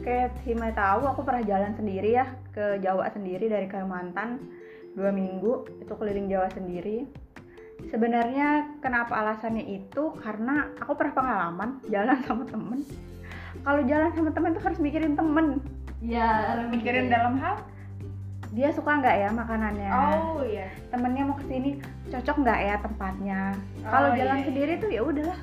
kayak 0.03 0.39
Hima 0.47 0.71
tahu 0.71 1.05
aku 1.05 1.21
pernah 1.23 1.43
jalan 1.43 1.73
sendiri 1.75 2.15
ya 2.15 2.25
ke 2.55 2.79
Jawa 2.79 3.11
sendiri 3.11 3.51
dari 3.51 3.67
Kalimantan 3.67 4.39
dua 4.97 5.11
minggu 5.13 5.67
itu 5.79 5.93
keliling 5.95 6.27
Jawa 6.31 6.49
sendiri. 6.51 7.07
Sebenarnya 7.87 8.75
kenapa 8.83 9.15
alasannya 9.23 9.63
itu? 9.63 10.11
Karena 10.19 10.67
aku 10.83 10.99
pernah 10.99 11.15
pengalaman 11.15 11.69
jalan 11.87 12.19
sama 12.27 12.43
temen. 12.43 12.79
Kalau 13.63 13.81
jalan 13.87 14.11
sama 14.11 14.29
temen 14.35 14.51
tuh 14.55 14.63
harus 14.67 14.79
mikirin 14.83 15.15
temen. 15.15 15.63
Iya, 15.99 16.63
mikirin 16.71 17.11
dalam 17.11 17.39
hal 17.39 17.63
dia 18.49 18.73
suka 18.73 18.97
nggak 18.97 19.15
ya 19.15 19.29
makanannya? 19.29 19.91
Oh 19.93 20.41
iya. 20.41 20.67
Temennya 20.89 21.23
mau 21.29 21.37
ke 21.37 21.45
sini 21.45 21.79
cocok 22.09 22.35
nggak 22.41 22.59
ya 22.65 22.75
tempatnya? 22.81 23.41
Oh, 23.85 23.89
kalau 23.93 24.09
iya, 24.11 24.17
jalan 24.25 24.37
iya. 24.41 24.45
sendiri 24.49 24.73
tuh 24.81 24.89
ya 24.89 25.01
udahlah. 25.05 25.39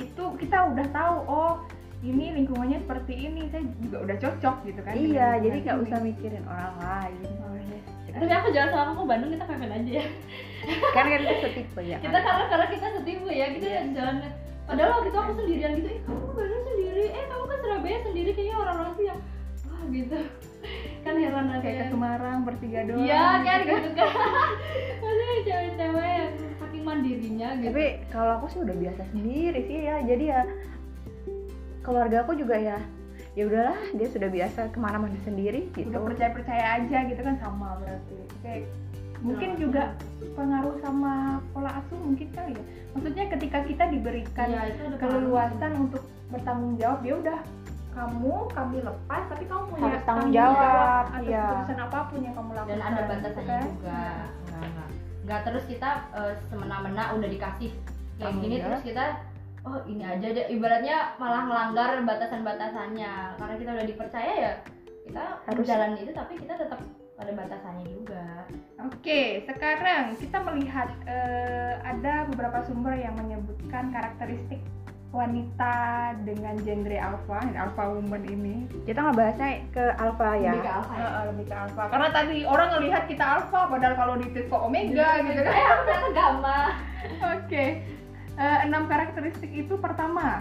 Itu 0.00 0.24
kita 0.40 0.58
udah 0.72 0.86
tahu 0.90 1.16
oh 1.28 1.54
ini 2.00 2.24
lingkungannya 2.32 2.80
seperti 2.80 3.12
ini 3.28 3.42
saya 3.52 3.62
juga 3.80 3.96
udah 4.08 4.16
cocok 4.16 4.56
gitu 4.64 4.80
kan 4.80 4.92
iya 4.96 5.28
jadi 5.36 5.56
nggak 5.60 5.78
usah 5.84 5.98
mikirin 6.00 6.44
orang 6.48 6.74
lain 6.80 7.30
oh, 7.44 7.54
iya. 7.56 7.78
Tapi 8.10 8.26
aku 8.26 8.48
jalan 8.50 8.70
sama 8.74 8.92
ke 8.98 9.02
Bandung 9.06 9.30
kita 9.30 9.44
fair 9.46 9.70
aja 9.70 9.92
ya. 10.02 10.04
kan 10.90 11.04
kan 11.06 11.20
kita 11.22 11.34
setipe 11.46 11.80
ya 11.80 11.96
Kita 12.02 12.18
karena 12.18 12.44
karena 12.50 12.66
kita 12.66 12.86
setipe 12.98 13.30
ya, 13.30 13.46
kita 13.54 13.66
Iya. 13.70 13.80
jalan 13.94 14.14
Padahal 14.66 14.90
waktu 14.98 15.08
itu 15.10 15.18
aku 15.18 15.32
sendirian 15.38 15.70
gitu, 15.78 15.88
eh 15.90 16.00
kamu 16.02 16.30
Bandung 16.30 16.62
sendiri, 16.62 17.04
eh 17.10 17.24
kamu 17.26 17.44
ke 17.46 17.54
Surabaya 17.58 17.98
sendiri 18.02 18.30
kayaknya 18.34 18.56
orang-orang 18.58 18.92
tuh 18.94 19.04
yang 19.06 19.18
wah 19.66 19.82
gitu. 19.90 20.18
Kan 21.00 21.14
heran 21.16 21.46
aja. 21.48 21.62
kayak 21.62 21.76
ke 21.78 21.84
Semarang 21.90 22.38
bertiga 22.42 22.80
doang 22.84 23.02
Iya 23.02 23.24
kan 23.40 23.58
gitu 23.62 23.88
kan. 23.94 24.10
Maksudnya 25.02 25.34
cewek-cewek 25.46 26.08
yang 26.10 26.30
saking 26.60 26.82
mandirinya 26.82 27.48
gitu. 27.56 27.66
tapi 27.70 27.84
kalau 28.10 28.32
aku 28.38 28.46
sih 28.48 28.60
udah 28.60 28.76
biasa 28.76 29.02
sendiri 29.10 29.60
sih 29.64 29.78
ya 29.86 29.96
jadi 30.02 30.24
ya 30.28 30.40
keluarga 31.80 32.22
aku 32.24 32.36
juga 32.36 32.56
ya 32.56 32.78
ya 33.38 33.46
udahlah 33.46 33.78
dia 33.94 34.08
sudah 34.10 34.26
biasa 34.26 34.74
ke 34.74 34.78
mana-mana 34.82 35.14
sendiri 35.22 35.70
gitu. 35.72 35.86
Udah 35.86 36.02
percaya 36.02 36.30
percaya 36.34 36.64
aja 36.82 36.98
gitu 37.06 37.20
kan 37.22 37.36
sama 37.38 37.78
berarti. 37.78 38.18
Kayak 38.42 38.66
mungkin 39.22 39.48
Nah, 39.54 39.58
juga 39.60 39.82
pengaruh 40.34 40.76
sama 40.82 41.38
pola 41.54 41.70
asuh 41.78 41.98
mungkin 42.00 42.26
kali 42.34 42.58
ya. 42.58 42.64
Maksudnya 42.96 43.24
ketika 43.30 43.58
kita 43.70 43.84
diberikan 43.86 44.48
ada 44.50 44.98
keleluasan 44.98 45.72
untuk 45.78 46.02
bertanggung 46.30 46.74
jawab 46.78 47.00
ya 47.06 47.14
udah 47.22 47.38
kamu 47.90 48.34
kami 48.54 48.76
lepas 48.86 49.22
tapi 49.26 49.44
kamu 49.50 49.62
punya 49.66 49.82
Harus 49.90 50.02
tanggung 50.06 50.30
jawab, 50.30 51.04
atas 51.10 51.22
iya. 51.26 51.42
keputusan 51.42 51.78
apa 51.82 51.98
pun 52.06 52.18
yang 52.22 52.34
kamu 52.38 52.50
lakukan 52.54 52.70
dan 52.70 52.80
ada 52.80 53.00
gitu 53.02 53.10
batasannya 53.10 53.50
kan. 53.50 53.62
juga. 53.66 54.02
Nggak 54.46 54.62
nggak. 54.70 54.88
Nggak 55.26 55.40
terus 55.46 55.64
kita 55.66 55.90
eh, 56.14 56.32
semena-mena 56.50 57.04
udah 57.14 57.28
dikasih. 57.30 57.70
Kayak 58.20 58.34
gini 58.38 58.54
jawab. 58.58 58.64
terus 58.70 58.82
kita 58.86 59.04
oh 59.64 59.78
ini 59.84 60.04
aja 60.04 60.26
deh 60.30 60.46
ibaratnya 60.48 61.14
malah 61.16 61.42
melanggar 61.44 62.00
batasan-batasannya 62.02 63.12
karena 63.36 63.54
kita 63.58 63.70
udah 63.76 63.86
dipercaya 63.86 64.32
ya 64.32 64.52
kita 65.04 65.22
Harus. 65.44 65.66
jalan 65.66 65.98
itu 65.98 66.12
tapi 66.12 66.32
kita 66.38 66.54
tetap 66.56 66.80
pada 67.16 67.32
batasannya 67.36 67.86
juga 67.88 68.24
Oke, 68.80 69.44
sekarang 69.44 70.16
kita 70.16 70.40
melihat 70.40 70.88
eh, 71.04 71.76
ada 71.84 72.24
beberapa 72.32 72.64
sumber 72.64 72.96
yang 72.96 73.12
menyebutkan 73.12 73.92
karakteristik 73.92 74.56
wanita 75.12 75.74
dengan 76.22 76.54
genre 76.64 76.96
alpha, 76.96 77.44
alpha 77.60 77.84
woman 77.92 78.24
ini. 78.24 78.64
kita 78.86 79.04
ngebahasnya 79.04 79.68
ke 79.68 79.84
alpha 80.00 80.38
ya 80.38 80.54
Lebih 80.54 80.64
ke 80.64 80.72
alpha 80.72 80.94
ya. 80.96 81.04
Eh, 81.04 81.24
lebih 81.28 81.44
ke 81.44 81.54
alpha. 81.60 81.82
Karena 81.92 82.08
tadi 82.08 82.36
orang 82.46 82.68
ngelihat 82.72 83.02
kita 83.04 83.24
alpha, 83.36 83.60
padahal 83.68 83.94
kalau 83.98 84.14
di 84.16 84.26
kok 84.32 84.62
omega 84.64 85.08
gitu 85.20 85.40
kan. 85.44 85.52
eh 85.52 86.02
gamma 86.16 86.58
Oke, 87.36 87.64
Eh, 88.40 88.58
enam 88.64 88.88
karakteristik 88.88 89.52
itu 89.52 89.76
pertama, 89.76 90.40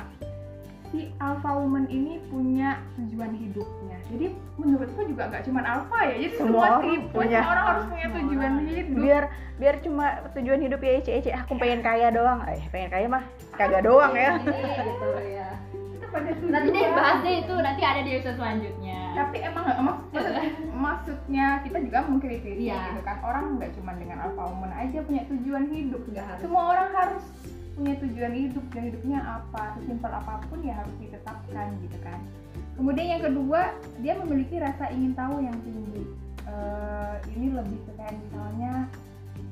si 0.87 1.11
alpha 1.19 1.51
woman 1.51 1.83
ini 1.85 2.23
punya 2.25 2.79
tujuan 2.95 3.35
hidupnya. 3.35 3.99
Jadi 4.07 4.27
menurutku 4.55 5.03
juga 5.03 5.27
nggak 5.27 5.43
cuma 5.43 5.59
alpha 5.61 5.99
ya, 6.01 6.15
jadi 6.17 6.27
Semua 6.33 6.47
semua, 6.47 6.63
orang 6.65 6.81
tipe 6.81 7.11
punya. 7.11 7.39
orang 7.43 7.65
harus 7.67 7.83
punya 7.85 8.05
Semua 8.05 8.19
tujuan 8.23 8.39
orang. 8.49 8.65
hidup. 8.65 8.95
biar 8.97 9.23
biar 9.59 9.75
cuma 9.81 10.05
tujuan 10.31 10.59
hidup 10.61 10.79
ya 10.79 10.91
ece 10.95 11.11
ece 11.13 11.31
aku 11.33 11.51
pengen 11.53 11.81
kaya 11.81 12.07
doang 12.09 12.39
eh 12.47 12.63
pengen 12.69 12.89
kaya 12.89 13.07
mah 13.09 13.23
kagak 13.53 13.83
doang 13.83 14.15
ya 14.15 14.39
Ini 14.39 14.47
gitu 14.47 15.07
ya 15.29 15.49
Kita 15.91 16.05
pada 16.09 16.29
nanti 16.31 16.69
deh 16.71 16.87
bahas 16.89 17.17
deh 17.19 17.35
itu 17.37 17.53
nanti 17.53 17.81
ada 17.83 17.99
di 17.99 18.11
episode 18.13 18.37
selanjutnya 18.37 18.99
tapi 19.11 19.37
emang 19.41 19.63
nggak 19.65 19.79
mak- 19.81 20.03
maksud- 20.09 20.39
maksudnya 20.71 21.45
kita 21.59 21.77
juga 21.81 21.99
mengkritisi 22.01 22.65
Iya. 22.65 22.79
gitu 22.87 23.01
kan 23.03 23.19
orang 23.21 23.59
nggak 23.59 23.71
cuma 23.75 23.91
dengan 23.93 24.17
alpha 24.21 24.43
woman 24.47 24.71
aja 24.71 24.97
punya 25.01 25.21
tujuan 25.27 25.63
hidup 25.67 26.01
Nggak 26.07 26.23
harus. 26.25 26.41
semua 26.41 26.63
orang 26.65 26.89
harus 26.89 27.23
tujuan 28.19 28.35
hidup 28.35 28.65
dan 28.75 28.83
hidupnya 28.91 29.19
apa 29.23 29.79
sesimpel 29.79 30.11
apa 30.11 30.43
pun 30.51 30.59
ya 30.59 30.75
harus 30.75 30.91
ditetapkan 30.99 31.71
gitu 31.87 31.97
kan. 32.03 32.19
Kemudian 32.75 33.07
yang 33.15 33.23
kedua 33.23 33.71
dia 34.03 34.13
memiliki 34.19 34.59
rasa 34.59 34.91
ingin 34.91 35.15
tahu 35.15 35.39
yang 35.39 35.55
tinggi. 35.63 36.03
Eh, 36.43 37.15
ini 37.39 37.55
lebih 37.55 37.79
ke 37.87 37.91
kayak 37.95 38.19
misalnya 38.19 38.91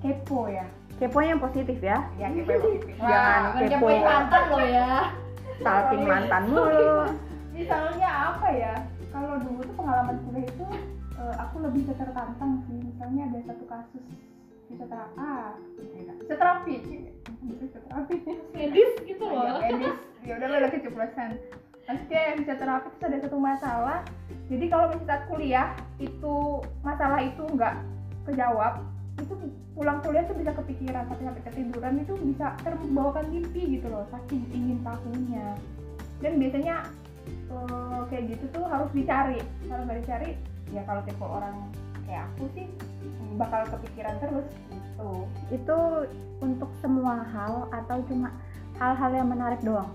kepo 0.04 0.52
ya. 0.52 0.68
Keponya 1.00 1.40
yang 1.40 1.44
positif 1.48 1.78
ya? 1.80 1.98
Ya 2.20 2.28
kepo 2.28 2.52
yang 2.52 2.64
positif. 2.68 2.94
Jangan 3.08 3.42
kepo. 3.72 3.88
mantan 3.88 4.44
lo 4.52 4.60
ya. 4.68 4.92
Stalking 5.64 6.04
mantan 6.04 6.44
mulu. 6.52 6.96
Misalnya 7.56 8.10
apa 8.36 8.48
ya? 8.52 8.74
Kalau 9.16 9.40
dulu 9.48 9.64
tuh 9.64 9.76
pengalaman 9.80 10.20
kuliah 10.28 10.44
itu 10.44 10.68
eh, 11.16 11.36
aku 11.40 11.56
lebih 11.64 11.88
ke 11.88 11.94
tertantang 11.96 12.68
sih. 12.68 12.84
Misalnya 12.84 13.32
ada 13.32 13.40
satu 13.48 13.64
kasus 13.64 14.04
fisioterapi 14.68 15.16
ah 15.16 15.56
fisioterapi 16.20 16.74
fisioterapi 17.42 18.16
medis 18.56 18.92
gitu 19.06 19.24
loh 19.24 19.62
ya 19.62 19.94
ya 20.26 20.34
udah 20.42 20.48
udah 20.48 20.72
keceplosan 20.74 21.38
Oke, 21.88 22.20
fisioterapi 22.44 23.00
itu 23.00 23.06
ada 23.08 23.18
satu 23.24 23.40
masalah. 23.40 24.04
Jadi 24.52 24.68
kalau 24.68 24.92
misalnya 24.92 25.24
kuliah 25.32 25.70
itu 26.04 26.36
masalah 26.84 27.24
itu 27.24 27.48
nggak 27.48 27.80
kejawab, 28.28 28.84
itu 29.16 29.34
pulang 29.72 30.04
kuliah 30.04 30.28
tuh 30.28 30.36
bisa 30.36 30.52
kepikiran 30.52 31.08
sampai 31.08 31.32
sampai 31.32 31.44
ketiduran 31.48 32.04
itu 32.04 32.12
bisa 32.28 32.60
terbawakan 32.60 33.32
mimpi 33.32 33.80
gitu 33.80 33.88
loh, 33.88 34.04
saking 34.12 34.44
ingin 34.52 34.84
tahunya. 34.84 35.56
Dan 36.20 36.44
biasanya 36.44 36.76
eh, 37.56 38.02
kayak 38.12 38.36
gitu 38.36 38.46
tuh 38.52 38.68
harus 38.68 38.92
dicari. 38.92 39.40
Kalau 39.72 39.88
nggak 39.88 40.00
dicari, 40.04 40.36
ya 40.76 40.84
kalau 40.84 41.00
tipe 41.08 41.24
orang 41.24 41.72
kayak 42.04 42.28
aku 42.36 42.52
sih 42.52 42.68
bakal 43.38 43.62
kepikiran 43.78 44.16
terus 44.20 44.48
gitu. 44.74 45.10
itu 45.54 45.78
untuk 46.42 46.70
semua 46.82 47.22
hal 47.22 47.70
atau 47.70 48.02
cuma 48.10 48.34
hal-hal 48.78 49.12
yang 49.14 49.28
menarik 49.30 49.62
doang? 49.62 49.90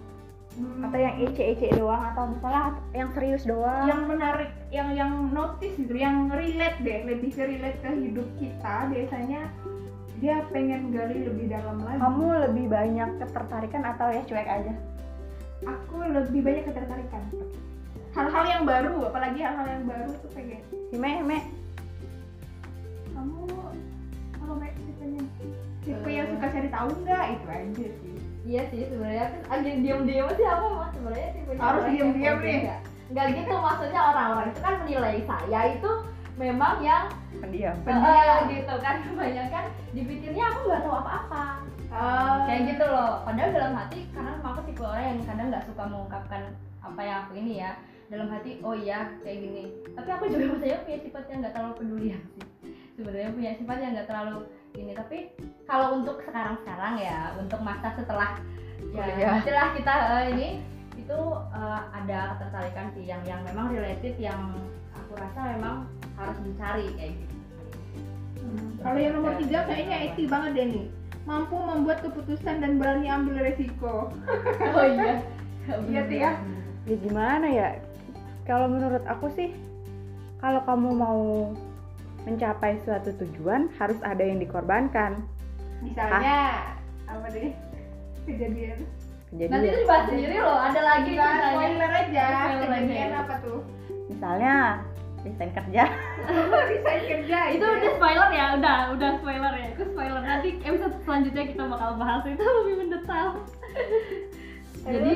Atau 0.85 0.99
yang 1.01 1.17
ece-ece 1.17 1.73
doang 1.81 2.13
atau 2.13 2.29
misalnya 2.29 2.77
yang 2.93 3.09
serius 3.17 3.43
doang? 3.49 3.89
Yang 3.89 4.03
menarik 4.05 4.51
yang 4.69 4.89
yang 4.93 5.13
notice 5.33 5.75
gitu 5.81 5.95
yang 5.97 6.29
relate 6.29 6.79
deh 6.85 7.09
lebih 7.09 7.31
ke 7.33 7.43
relate 7.49 7.79
ke 7.81 7.89
hidup 7.89 8.29
kita 8.37 8.75
biasanya 8.93 9.49
dia 10.23 10.39
pengen 10.55 10.95
gali 10.95 11.27
lebih 11.27 11.51
dalam 11.51 11.83
lagi. 11.83 11.99
Kamu 11.99 12.27
lebih 12.47 12.71
banyak 12.71 13.11
ketertarikan 13.19 13.83
atau 13.83 14.07
ya 14.13 14.23
cuek 14.23 14.49
aja? 14.49 14.75
Aku 15.67 15.99
lebih 15.99 16.41
banyak 16.47 16.65
ketertarikan. 16.71 17.23
Hal-hal 18.13 18.45
yang 18.45 18.63
baru 18.69 19.09
apalagi 19.09 19.41
hal-hal 19.41 19.67
yang 19.67 19.85
baru 19.89 20.13
tuh 20.21 20.31
pengen. 20.37 20.63
Hime, 20.93 21.11
Hime, 21.25 21.39
kamu 23.23 23.47
kalau 24.35 24.55
kayak 24.59 24.75
tipenya 24.75 25.23
tipe 25.87 26.11
yang 26.11 26.27
suka 26.35 26.47
cari 26.51 26.69
tahu 26.75 26.89
nggak? 27.07 27.25
Itu 27.39 27.47
aja 27.47 27.87
sih. 28.03 28.15
Iya 28.43 28.63
sih 28.75 28.81
sebenarnya 28.91 29.27
kan 29.31 29.41
agak 29.63 29.77
diam-diam 29.87 30.27
sih 30.35 30.47
apa 30.51 30.67
mas? 30.75 30.91
Sebenarnya 30.99 31.29
tipe 31.31 31.51
Harus 31.55 31.85
diam-diam 31.87 32.37
nih. 32.43 32.59
nggak? 33.15 33.27
Gitu 33.39 33.55
maksudnya 33.55 34.01
orang-orang 34.03 34.51
itu 34.51 34.61
kan 34.67 34.75
menilai 34.83 35.19
saya 35.23 35.61
itu 35.71 35.91
memang 36.35 36.75
yang 36.83 37.05
pendiam. 37.39 37.77
Eh, 37.87 38.37
gitu 38.51 38.75
kan. 38.83 38.95
Kebanyakan 39.07 39.65
dipikirnya 39.95 40.45
aku 40.51 40.59
nggak 40.67 40.83
tahu 40.83 40.95
apa-apa. 40.99 41.45
Oh. 41.93 42.49
kayak 42.49 42.75
gitu 42.75 42.85
loh. 42.89 43.23
Padahal 43.23 43.51
dalam 43.55 43.73
hati 43.79 43.99
karena 44.11 44.31
memang 44.35 44.51
aku 44.59 44.63
tipe 44.67 44.83
orang 44.83 45.07
yang 45.15 45.19
kadang 45.23 45.47
nggak 45.55 45.67
suka 45.71 45.83
mengungkapkan 45.87 46.43
apa 46.83 47.01
yang 47.07 47.17
aku 47.23 47.33
ini 47.39 47.63
ya. 47.63 47.79
Dalam 48.11 48.27
hati 48.35 48.59
oh 48.67 48.75
iya 48.75 49.15
kayak 49.23 49.39
gini. 49.39 49.65
Tapi 49.95 50.09
aku 50.11 50.25
juga 50.27 50.59
maksudnya 50.59 50.83
punya 50.83 50.99
sifat 51.07 51.25
yang 51.31 51.39
nggak 51.47 51.55
terlalu 51.55 51.75
peduli 51.79 52.11
sih 52.19 52.52
sebenarnya 52.97 53.31
punya 53.33 53.53
sifat 53.57 53.77
yang 53.81 53.93
nggak 53.97 54.09
terlalu 54.09 54.39
ini. 54.77 54.93
Tapi 54.93 55.19
kalau 55.69 56.01
untuk 56.01 56.21
sekarang 56.25 56.61
sekarang 56.65 56.95
ya 57.01 57.33
untuk 57.39 57.61
masa 57.65 57.93
setelah 57.97 58.37
ya 58.93 59.41
setelah 59.41 59.73
kita 59.73 59.95
eh, 59.95 60.25
ini 60.37 60.49
itu 60.99 61.21
eh, 61.55 61.81
ada 61.97 62.37
ketertarikan 62.37 62.87
sih 62.97 63.05
yang 63.09 63.23
yang 63.25 63.41
memang 63.47 63.73
related 63.73 64.15
yang 64.21 64.57
aku 64.93 65.17
rasa 65.17 65.57
memang 65.57 65.89
harus 66.17 66.39
dicari 66.45 66.87
kayak 66.97 67.13
gitu. 67.17 67.37
Kalau 68.83 68.99
yang 68.99 69.15
nomor 69.15 69.33
tiga 69.39 69.65
kayaknya 69.65 69.97
IT 70.11 70.19
banget 70.27 70.51
deh 70.59 70.67
nih. 70.67 70.87
Mampu 71.23 71.55
membuat 71.55 72.03
keputusan 72.03 72.59
dan 72.59 72.83
berani 72.83 73.07
ambil 73.07 73.47
resiko. 73.47 74.11
Oh 74.75 74.83
iya. 74.83 75.23
Iya, 75.87 76.03
Tia. 76.11 76.31
ya 76.91 76.97
gimana 76.99 77.47
ya? 77.47 77.79
Kalau 78.43 78.67
menurut 78.67 79.07
aku 79.07 79.31
sih 79.31 79.55
kalau 80.43 80.59
kamu 80.67 80.91
mau 80.99 81.55
mencapai 82.25 82.79
suatu 82.87 83.11
tujuan 83.19 83.71
harus 83.79 83.99
ada 84.07 84.23
yang 84.23 84.39
dikorbankan. 84.39 85.27
Misalnya 85.83 86.71
apa 87.11 87.27
deh 87.35 87.51
kejadian. 88.27 88.79
Jadi 89.33 89.49
nanti 89.49 89.67
itu 89.73 89.79
dibahas 89.83 90.05
sendiri 90.13 90.37
loh 90.45 90.59
ada 90.61 90.81
lagi 90.85 91.13
ceritanya. 91.17 91.49
spoiler 91.57 91.91
aja. 91.91 92.27
Kejadian 92.53 93.11
ya. 93.11 93.21
apa 93.25 93.35
tuh? 93.41 93.61
Misalnya 94.13 94.55
desain 95.23 95.51
kerja. 95.55 95.85
Resign 96.71 97.03
kerja 97.07 97.39
itu 97.55 97.65
udah 97.65 97.91
spoiler 97.97 98.29
ya 98.31 98.47
udah 98.61 98.77
udah 98.95 99.11
spoiler 99.19 99.53
ya. 99.57 99.67
Itu 99.75 99.83
spoiler. 99.91 100.21
Nanti 100.23 100.49
episode 100.63 100.95
selanjutnya 101.03 101.45
kita 101.49 101.65
bakal 101.67 101.91
bahas 101.99 102.23
itu 102.29 102.45
lebih 102.45 102.75
mendetail. 102.87 103.31
Jadi 104.83 105.13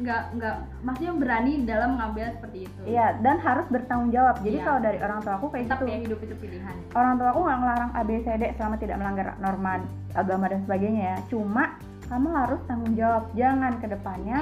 nggak 0.00 0.22
nggak 0.40 0.56
maksudnya 0.80 1.12
berani 1.12 1.52
dalam 1.68 1.96
mengambil 1.96 2.32
seperti 2.32 2.58
itu. 2.64 2.80
Iya 2.88 3.20
dan 3.20 3.36
harus 3.38 3.66
bertanggung 3.68 4.08
jawab. 4.08 4.40
Jadi 4.40 4.56
Iya. 4.56 4.64
kalau 4.64 4.80
dari 4.80 4.98
orang 5.04 5.18
tua 5.20 5.34
aku 5.36 5.46
kayak 5.52 5.64
tetap 5.68 5.78
gitu. 5.80 5.92
ya 5.92 5.98
hidup 6.00 6.18
itu 6.24 6.34
pilihan. 6.40 6.74
Orang 6.96 7.14
tua 7.20 7.28
aku 7.30 7.40
nggak 7.44 7.58
ngelarang 7.60 7.90
ABCD 7.92 8.42
selama 8.56 8.76
tidak 8.80 8.96
melanggar 8.96 9.26
norma 9.36 9.72
agama 10.16 10.44
dan 10.48 10.60
sebagainya 10.64 11.02
ya. 11.04 11.16
Cuma 11.28 11.64
kamu 12.08 12.28
harus 12.32 12.60
tanggung 12.64 12.94
jawab. 12.96 13.24
Jangan 13.36 13.72
ke 13.78 13.86
depannya 13.86 14.38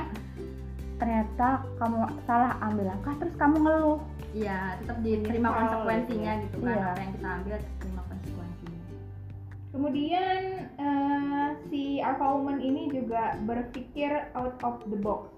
ternyata 0.99 1.63
kamu 1.79 1.99
salah 2.27 2.59
ambil 2.59 2.91
langkah 2.91 3.15
terus 3.19 3.35
kamu 3.39 3.57
ngeluh. 3.63 4.01
Iya 4.29 4.77
tetap 4.83 4.99
diterima 5.01 5.49
konsekuensinya 5.51 6.33
gitu 6.45 6.57
kan 6.61 6.69
Iya. 6.69 6.85
apa 6.85 7.01
yang 7.01 7.13
kita 7.17 7.29
ambil 7.33 7.57
Kemudian 9.79 10.67
eh, 10.75 11.49
si 11.71 12.03
alpha 12.03 12.35
woman 12.35 12.59
ini 12.59 12.91
juga 12.91 13.39
berpikir 13.47 14.27
out 14.35 14.59
of 14.67 14.83
the 14.91 14.99
box. 14.99 15.31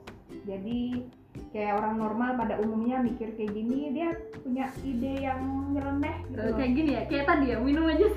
Jadi 0.49 1.05
kayak 1.53 1.77
orang 1.77 2.01
normal 2.01 2.41
pada 2.41 2.57
umumnya 2.57 3.05
mikir 3.05 3.37
kayak 3.37 3.53
gini, 3.53 3.93
dia 3.93 4.17
punya 4.41 4.73
ide 4.81 5.29
yang 5.29 5.45
nyeleneh 5.77 6.25
gitu. 6.33 6.41
Loh. 6.41 6.57
kayak 6.57 6.73
gini 6.73 6.91
ya 6.97 7.03
kayak 7.05 7.25
tadi 7.29 7.53
ya 7.53 7.57
minum 7.61 7.85
aja 7.85 8.09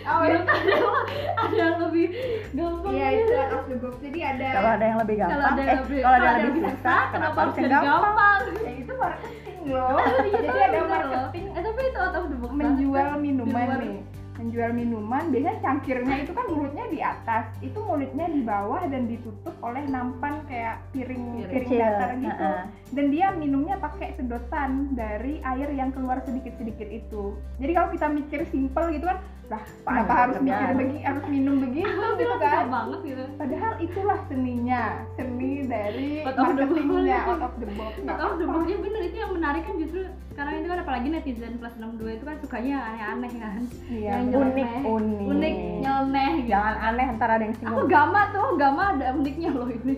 Oh 0.00 0.22
ya, 0.26 0.38
minum 0.42 0.92
ada 0.94 1.18
ada 1.38 1.54
yang 1.54 1.76
lebih 1.86 2.06
gampang 2.54 2.92
iya 2.94 3.06
itu 3.14 3.32
out 3.38 3.52
of 3.54 3.64
the 3.70 3.76
box. 3.78 3.94
Jadi 4.02 4.20
ada 4.26 4.48
kalau 4.50 4.70
ada 4.74 4.84
yang 4.90 4.98
lebih 4.98 5.16
kalau 5.22 5.30
gampang 5.30 5.54
ada 5.54 5.60
eh 5.62 5.66
yang 5.70 5.82
lebih 5.86 5.98
kalau 6.02 6.16
ada 6.16 6.18
kalau 6.18 6.34
yang 6.34 6.48
lebih 6.50 6.62
susah 6.66 7.02
kenapa 7.14 7.38
harus 7.38 7.54
yang 7.54 7.62
jadi 7.62 7.78
gampang 7.78 8.40
ya 8.66 8.72
itu 8.74 8.92
marketing 8.98 9.58
loh. 9.70 9.98
Iya, 10.00 10.34
Jadi 10.34 10.58
ada 10.66 10.80
marketing 10.82 11.46
eh 11.46 11.62
tapi 11.62 11.80
itu 11.86 11.98
out 12.02 12.16
of 12.18 12.24
the 12.26 12.36
box 12.42 12.50
menjual 12.58 13.08
minuman 13.22 13.66
nih 13.78 13.98
menjual 14.40 14.72
minuman 14.72 15.28
biasanya 15.28 15.60
cangkirnya 15.60 16.16
itu 16.24 16.32
kan 16.32 16.46
mulutnya 16.48 16.84
di 16.88 17.00
atas 17.04 17.44
itu 17.60 17.76
mulutnya 17.76 18.26
di 18.32 18.40
bawah 18.40 18.82
dan 18.88 19.04
ditutup 19.04 19.52
oleh 19.60 19.84
nampan 19.84 20.40
kayak 20.48 20.80
piring 20.96 21.44
Piring. 21.44 21.50
piring 21.52 21.68
Kecil, 21.68 21.80
datar 21.84 22.10
gitu. 22.16 22.48
Dan 22.96 23.04
dia 23.12 23.26
minumnya 23.36 23.76
pakai 23.76 24.16
sedotan 24.16 24.96
dari 24.96 25.44
air 25.44 25.68
yang 25.76 25.92
keluar 25.92 26.24
sedikit 26.24 26.56
sedikit 26.56 26.88
itu. 26.88 27.36
Jadi 27.60 27.72
kalau 27.76 27.88
kita 27.92 28.06
mikir 28.08 28.40
simple 28.48 28.86
gitu 28.96 29.04
kan 29.04 29.20
lah 29.50 29.62
kenapa 29.82 30.06
Nah, 30.06 30.18
harus 30.22 30.36
mikir 30.38 30.68
begini 30.78 31.00
harus 31.02 31.24
minum 31.26 31.54
begitu 31.58 31.90
gitu 32.14 32.34
kan? 32.38 32.70
banget 32.70 33.00
gitu. 33.02 33.24
Padahal 33.34 33.72
itulah 33.82 34.18
seninya 34.30 34.82
seni 35.18 35.52
dari 35.66 36.10
Out 36.22 36.38
of 36.38 36.54
the 36.54 36.64
box. 36.64 36.70
marketingnya 36.70 37.18
out 37.26 37.42
of 37.42 37.54
the 37.58 37.68
box. 37.74 37.92
The 37.98 38.70
ya 38.70 38.76
bener 38.78 39.00
itu 39.02 39.16
yang 39.18 39.32
menarik 39.34 39.62
kan 39.66 39.74
justru 39.74 40.00
sekarang 40.30 40.52
itu 40.54 40.66
kan 40.70 40.78
apalagi 40.80 41.06
netizen 41.10 41.58
plus 41.58 41.74
62 41.74 42.14
itu 42.14 42.24
kan 42.24 42.36
sukanya 42.38 42.76
aneh-aneh 42.86 43.32
kan. 43.36 43.60
Iya 43.90 44.10
Yang 44.22 44.22
unik 44.30 44.70
unik. 44.86 45.26
Unik 45.26 45.54
nyeleneh 45.82 46.30
gitu. 46.38 46.48
Jangan 46.48 46.74
aneh 46.78 47.06
ntar 47.18 47.28
ada 47.28 47.42
yang 47.42 47.50
aku 47.50 47.60
singgung 47.60 47.88
gama 47.90 48.20
tuh 48.30 48.46
gama 48.54 48.82
ada 48.94 49.06
uniknya 49.12 49.50
loh 49.50 49.66
ini. 49.66 49.94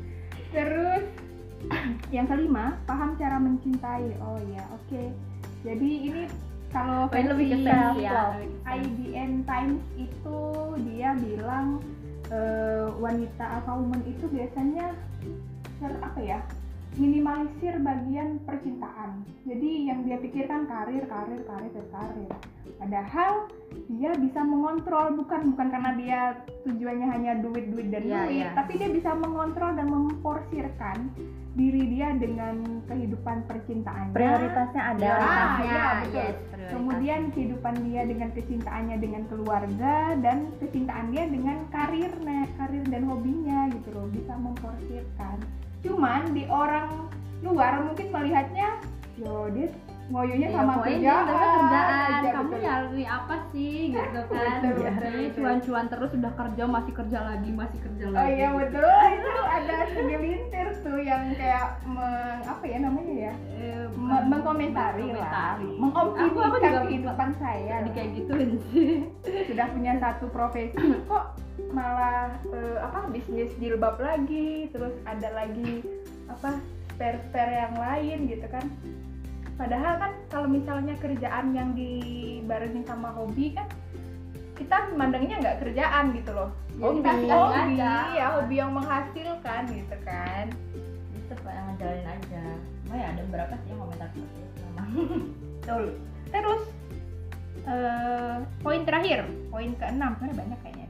Terus 0.56 1.04
yang 2.16 2.24
kelima, 2.24 2.80
paham 2.88 3.20
cara 3.20 3.36
mencintai. 3.36 4.16
Oh 4.24 4.40
ya, 4.48 4.64
oke. 4.72 5.02
Jadi 5.60 5.90
ini 6.08 6.22
kalau 6.68 7.08
ini 7.12 7.28
lebih 7.32 7.46
ke 7.48 7.58
versi 7.64 7.70
ya 7.70 7.82
lebih 7.92 8.06
self. 8.12 8.34
IDN 8.68 9.32
Times 9.48 9.80
itu 9.96 10.40
dia 10.92 11.16
bilang 11.16 11.80
eh, 12.28 12.86
wanita 13.00 13.44
alpha 13.60 13.72
woman 13.72 14.04
itu 14.04 14.28
biasanya 14.28 14.92
ter 15.78 15.92
apa 16.04 16.20
ya 16.20 16.40
minimalisir 16.98 17.78
bagian 17.78 18.42
percintaan. 18.42 19.22
Jadi 19.46 19.86
yang 19.86 20.02
dia 20.02 20.18
pikirkan 20.18 20.66
karir, 20.66 21.06
karir, 21.06 21.40
karir, 21.46 21.70
dan 21.70 21.86
karir. 21.94 22.30
Padahal 22.80 23.32
dia 23.86 24.10
bisa 24.18 24.40
mengontrol 24.42 25.14
bukan 25.14 25.54
bukan 25.54 25.68
karena 25.70 25.92
dia 25.94 26.20
tujuannya 26.66 27.06
hanya 27.06 27.32
duit, 27.38 27.70
duit 27.70 27.92
dan 27.94 28.02
Iya, 28.02 28.20
duit, 28.26 28.34
iya. 28.34 28.48
tapi 28.56 28.72
dia 28.82 28.90
bisa 28.90 29.14
mengontrol 29.14 29.78
dan 29.78 29.86
memporsirkan 29.86 31.12
diri 31.58 31.82
dia 31.90 32.14
dengan 32.14 32.86
kehidupan 32.86 33.50
percintaannya. 33.50 34.14
prioritasnya 34.14 34.82
ada 34.94 35.10
prioritasnya 35.10 35.66
iya, 35.66 35.86
betul. 35.98 36.14
yes, 36.14 36.36
prioritas. 36.38 36.70
Kemudian 36.70 37.20
kehidupan 37.34 37.74
dia 37.82 38.02
dengan 38.06 38.30
kecintaannya 38.30 38.96
dengan 39.02 39.22
keluarga 39.26 39.94
dan 40.22 40.38
kecintaan 40.62 41.06
dia 41.10 41.24
dengan 41.26 41.58
karir, 41.74 42.12
karir 42.54 42.84
dan 42.86 43.02
hobinya 43.10 43.66
gitu 43.74 43.88
loh 43.90 44.06
bisa 44.06 44.38
memporsirkan. 44.38 45.36
Cuman 45.82 46.30
di 46.30 46.46
orang 46.46 47.10
luar 47.42 47.82
mungkin 47.82 48.06
melihatnya, 48.14 48.78
yo 49.18 49.50
dia 49.50 49.66
ngoyonya 50.08 50.48
Ya, 50.48 50.54
sama 50.54 50.72
pokoknya 50.74 50.96
kerjaan, 51.20 51.28
kerjaan. 51.28 52.08
Aja, 52.08 52.28
kamu 52.32 52.48
betul. 52.48 52.60
nyari 52.64 53.04
apa 53.04 53.34
sih 53.50 53.72
gitu 53.92 54.20
kan? 54.24 54.58
Iya, 54.58 54.90
betul. 54.90 55.32
cuan-cuan 55.36 55.84
terus 55.86 56.10
udah 56.14 56.32
kerja 56.32 56.62
masih 56.64 56.92
kerja 56.94 57.18
lagi 57.22 57.50
masih 57.50 57.78
kerja 57.78 58.04
Oh 58.04 58.12
lagi. 58.14 58.32
iya 58.32 58.48
gitu. 58.48 58.58
betul. 58.58 58.88
Itu 59.18 59.32
ada 59.44 59.76
segelintir 59.90 60.68
tuh 60.80 60.98
yang 60.98 61.22
kayak 61.34 61.68
meng, 61.84 62.40
apa 62.42 62.64
ya 62.64 62.78
namanya 62.80 63.14
ya? 63.14 63.34
Eh, 63.52 63.84
Me- 63.90 64.06
bukan 64.08 64.22
mengkomentari 64.30 65.06
lah, 65.10 65.56
juga 65.60 66.80
kehidupan 66.82 67.30
saya. 67.36 67.74
jadi 67.78 67.90
kayak 67.92 68.10
gituin 68.14 68.50
sih. 68.66 68.92
Sudah 69.48 69.66
punya 69.68 69.92
satu 69.98 70.26
profesi 70.28 70.72
kok 71.04 71.24
malah 71.68 72.32
eh, 72.48 72.78
apa 72.80 73.10
bisnis 73.10 73.52
jilbab 73.56 73.98
lagi 73.98 74.70
terus 74.70 74.94
ada 75.04 75.28
lagi 75.34 75.84
apa 76.26 76.56
spare 76.88 77.18
spare 77.20 77.52
yang 77.58 77.74
lain 77.76 78.18
gitu 78.26 78.46
kan 78.48 78.64
padahal 79.58 79.94
kan 79.98 80.12
kalau 80.30 80.46
misalnya 80.46 80.94
kerjaan 81.02 81.50
yang 81.50 81.74
dibarengin 81.74 82.86
sama 82.86 83.10
hobi 83.10 83.52
kan 83.58 83.66
kita 84.54 84.90
memandangnya 84.90 85.36
nggak 85.38 85.58
kerjaan 85.62 86.04
gitu 86.18 86.30
loh. 86.34 86.50
Hobi, 86.82 86.98
kita 86.98 87.10
hobi. 87.14 87.30
hobi 87.30 87.74
aja. 87.78 87.92
ya 88.14 88.26
hobi 88.38 88.54
yang 88.58 88.72
menghasilkan 88.74 89.62
gitu 89.70 89.96
kan. 90.02 90.46
Bisa 91.14 91.34
pak 91.42 91.52
yang 91.54 91.66
ngejalanin 91.74 92.06
aja. 92.10 92.44
Cuma 92.82 92.94
ya 92.98 93.06
ada 93.14 93.22
beberapa 93.30 93.54
sih 93.62 93.68
yang 93.70 93.80
komentar 93.86 94.08
seperti 94.10 94.38
itu 94.42 94.60
memang 94.66 94.88
betul. 95.62 95.84
Terus 96.34 96.62
eh, 97.70 98.36
poin 98.62 98.82
terakhir 98.82 99.18
poin 99.50 99.70
keenam. 99.78 100.10
Sebenarnya 100.18 100.36
banyak 100.42 100.58
kayaknya 100.66 100.86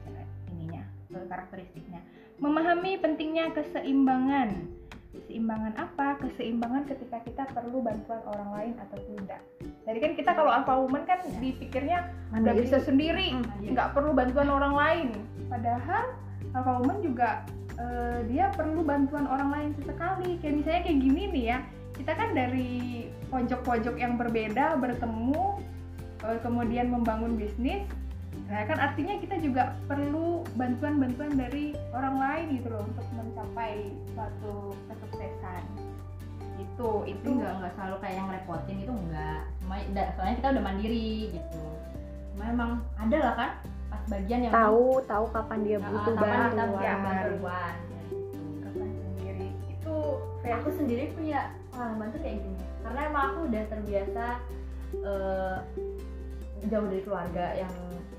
ininya 0.48 0.82
karakteristiknya. 1.28 2.00
Memahami 2.40 2.96
pentingnya 3.04 3.52
keseimbangan 3.52 4.48
keseimbangan 5.14 5.74
apa? 5.80 6.20
Keseimbangan 6.20 6.82
ketika 6.84 7.18
kita 7.24 7.44
perlu 7.52 7.80
bantuan 7.80 8.20
orang 8.28 8.50
lain 8.52 8.72
atau 8.80 8.98
tidak. 9.08 9.40
Jadi 9.88 9.98
kan 10.04 10.12
kita 10.16 10.30
kalau 10.36 10.50
alpha 10.52 10.74
woman 10.76 11.04
kan 11.08 11.20
dipikirnya 11.40 12.12
udah 12.32 12.52
Mandiri. 12.52 12.64
bisa 12.68 12.78
sendiri 12.84 13.32
mandiri. 13.40 13.72
nggak 13.72 13.88
perlu 13.96 14.10
bantuan 14.12 14.48
orang 14.52 14.74
lain. 14.76 15.08
Padahal 15.48 16.04
alpha 16.52 16.72
woman 16.84 16.98
juga 17.00 17.48
eh, 17.80 18.18
dia 18.28 18.52
perlu 18.52 18.84
bantuan 18.84 19.24
orang 19.24 19.48
lain 19.48 19.70
sesekali. 19.80 20.36
Kayak 20.44 20.54
misalnya 20.60 20.82
kayak 20.84 20.98
gini 21.00 21.22
nih 21.32 21.44
ya 21.56 21.58
kita 21.98 22.12
kan 22.14 22.30
dari 22.36 23.08
pojok-pojok 23.32 23.96
yang 23.98 24.14
berbeda 24.20 24.78
bertemu 24.78 25.58
eh, 26.28 26.38
kemudian 26.44 26.92
membangun 26.92 27.34
bisnis 27.34 27.82
nah 28.48 28.64
kan 28.64 28.78
artinya 28.80 29.20
kita 29.20 29.36
juga 29.44 29.76
perlu 29.84 30.40
bantuan-bantuan 30.56 31.36
dari 31.36 31.76
orang 31.92 32.16
lain 32.16 32.46
gitu 32.56 32.72
loh 32.72 32.80
untuk 32.88 33.04
mencapai 33.12 33.92
suatu 34.16 34.72
kesuksesan. 34.88 35.62
Itu 36.56 37.04
itu 37.04 37.20
itu 37.20 37.28
nggak 37.28 37.60
nggak 37.60 37.72
selalu 37.76 37.96
kayak 38.00 38.16
yang 38.16 38.28
repotin 38.32 38.76
itu 38.80 38.92
enggak 38.92 39.44
soalnya 40.16 40.34
kita 40.40 40.48
udah 40.56 40.64
mandiri 40.64 41.12
gitu. 41.36 41.64
Cuma 42.34 42.44
emang 42.48 42.70
ada 42.96 43.16
lah 43.20 43.34
kan 43.36 43.50
pas 43.88 44.02
bagian 44.08 44.40
yang 44.48 44.52
tahu 44.52 45.00
tahu 45.04 45.24
kapan 45.32 45.58
dia 45.64 45.78
butuh 45.80 46.14
kapan 46.16 46.28
kita 46.48 46.64
bantuan. 46.64 46.72
butuh 46.72 47.00
bantuan 47.04 47.64
ya 47.92 48.00
gitu. 48.00 48.28
kapan 48.64 48.88
sendiri. 48.96 49.48
Itu 49.76 49.96
aku 50.48 50.68
sendiri 50.72 51.04
punya 51.12 51.40
pengalaman 51.68 52.08
tuh 52.16 52.20
kayak 52.24 52.38
gini. 52.40 52.64
Karena 52.80 53.00
emang 53.12 53.24
aku 53.28 53.38
udah 53.52 53.62
terbiasa 53.68 54.24
eh, 55.04 55.56
jauh 56.64 56.86
dari 56.86 57.02
keluarga 57.02 57.44
yang 57.54 57.72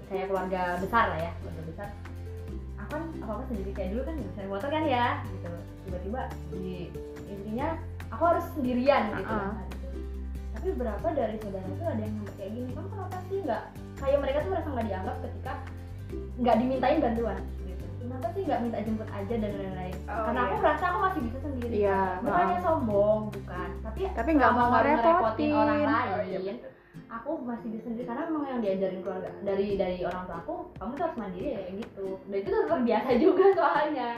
kayak 0.06 0.26
keluarga 0.26 0.62
besar 0.78 1.06
lah 1.10 1.20
ya 1.20 1.32
keluarga 1.38 1.64
besar 1.66 1.88
aku 2.78 2.90
kan 2.90 3.04
apa 3.20 3.32
apa 3.32 3.44
sendiri 3.46 3.72
kayak 3.72 3.90
dulu 3.92 4.02
kan 4.04 4.16
bisa 4.18 4.40
motor 4.46 4.70
kan 4.70 4.84
ya 4.84 5.06
gitu 5.28 5.50
tiba-tiba 5.84 6.22
di 6.50 6.90
intinya 7.28 7.68
aku 8.10 8.24
harus 8.26 8.46
sendirian 8.54 9.04
gitu 9.14 9.28
Ah. 9.28 9.54
kan 9.54 9.68
tapi 10.52 10.66
beberapa 10.74 11.08
dari 11.14 11.36
saudara 11.38 11.68
tuh 11.70 11.88
ada 11.88 12.02
yang 12.02 12.14
sampai 12.16 12.34
kayak 12.36 12.52
gini 12.52 12.70
kamu 12.70 12.88
kenapa 12.90 13.18
sih 13.24 13.38
nggak 13.42 13.64
kayak 13.96 14.18
mereka 14.20 14.38
tuh 14.40 14.50
merasa 14.50 14.68
nggak 14.70 14.88
dianggap 14.88 15.16
ketika 15.22 15.54
nggak 16.38 16.56
dimintain 16.58 17.00
bantuan 17.00 17.38
gitu 17.62 17.86
kenapa 17.98 18.28
sih 18.30 18.42
nggak 18.44 18.60
minta 18.60 18.78
jemput 18.82 19.10
aja 19.10 19.34
dan 19.36 19.52
lain-lain 19.54 19.96
Oh, 20.10 20.26
karena 20.26 20.40
aku 20.42 20.50
iya. 20.52 20.62
merasa 20.66 20.84
aku 20.86 20.98
masih 21.00 21.22
bisa 21.22 21.38
sendiri 21.40 21.74
Iya, 21.78 22.02
bukannya 22.20 22.58
sombong 22.60 23.22
bukan 23.30 23.70
tapi 23.86 24.00
Tapi 24.10 24.30
nggak 24.34 24.52
mau 24.52 24.68
ngerepotin. 24.74 25.52
orang 25.54 25.78
Oh, 25.78 25.86
iya, 26.26 26.40
lain 26.42 26.58
betul. 26.58 26.72
Aku 27.10 27.42
masih 27.42 27.68
bisa 27.74 27.90
sendiri 27.90 28.06
karena 28.06 28.30
memang 28.30 28.46
yang 28.46 28.62
diajarin 28.62 29.02
keluarga 29.02 29.30
dari 29.42 29.68
dari 29.82 29.98
orang 30.06 30.24
tua 30.30 30.38
aku 30.46 30.56
kamu 30.78 30.92
tuh 30.94 31.04
harus 31.10 31.18
mandiri 31.18 31.48
ya 31.50 31.60
kayak 31.66 31.76
gitu. 31.82 32.08
Dan 32.30 32.38
itu 32.38 32.50
tuh 32.54 32.64
terbiasa 32.70 33.10
juga 33.18 33.46
soalnya. 33.58 34.10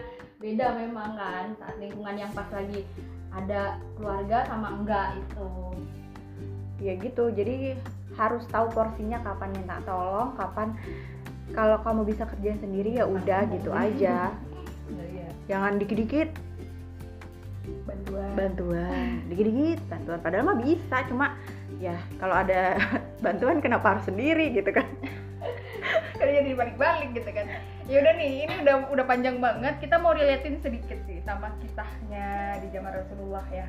Beda 0.41 0.65
memang 0.75 1.10
kan 1.15 1.45
saat 1.62 1.75
lingkungan 1.80 2.15
yang 2.19 2.32
pas 2.36 2.49
lagi 2.51 2.80
ada 3.32 3.80
keluarga 3.95 4.38
sama 4.51 4.67
enggak 4.75 5.08
itu. 5.23 5.49
Ya 6.84 6.93
gitu 6.99 7.23
jadi 7.32 7.80
harus 8.19 8.43
tahu 8.51 8.67
porsinya 8.75 9.23
kapan 9.23 9.56
minta 9.56 9.80
tolong 9.88 10.36
kapan 10.36 10.75
kalau 11.56 11.80
kamu 11.80 12.12
bisa 12.12 12.27
kerja 12.27 12.51
sendiri 12.60 12.99
ya 12.99 13.08
udah 13.08 13.47
gitu 13.49 13.71
aja. 13.71 14.17
Iya. 14.91 15.32
jangan 15.47 15.80
dikit-dikit. 15.80 16.36
Bantuan. 17.88 18.32
Bantuan. 18.36 19.23
Dikit-dikit 19.32 19.80
bantuan. 19.88 20.19
Padahal 20.19 20.43
mah 20.51 20.60
bisa 20.60 20.97
cuma 21.08 21.39
ya 21.81 21.97
kalau 22.21 22.37
ada 22.37 22.77
bantuan 23.25 23.57
kenapa 23.57 23.97
harus 23.97 24.05
sendiri 24.05 24.53
gitu 24.53 24.69
kan? 24.69 24.85
Karena 26.21 26.45
jadi 26.45 26.53
balik-balik 26.53 27.17
gitu 27.17 27.29
kan. 27.33 27.49
Ya 27.89 27.97
udah 28.05 28.13
nih 28.13 28.45
ini 28.45 28.53
udah 28.61 28.93
udah 28.93 29.05
panjang 29.09 29.41
banget. 29.41 29.81
Kita 29.81 29.97
mau 29.97 30.13
relatin 30.13 30.61
sedikit 30.61 31.01
sih 31.09 31.17
sama 31.25 31.49
kisahnya 31.57 32.61
di 32.61 32.69
zaman 32.69 32.93
Rasulullah 32.93 33.43
ya. 33.49 33.65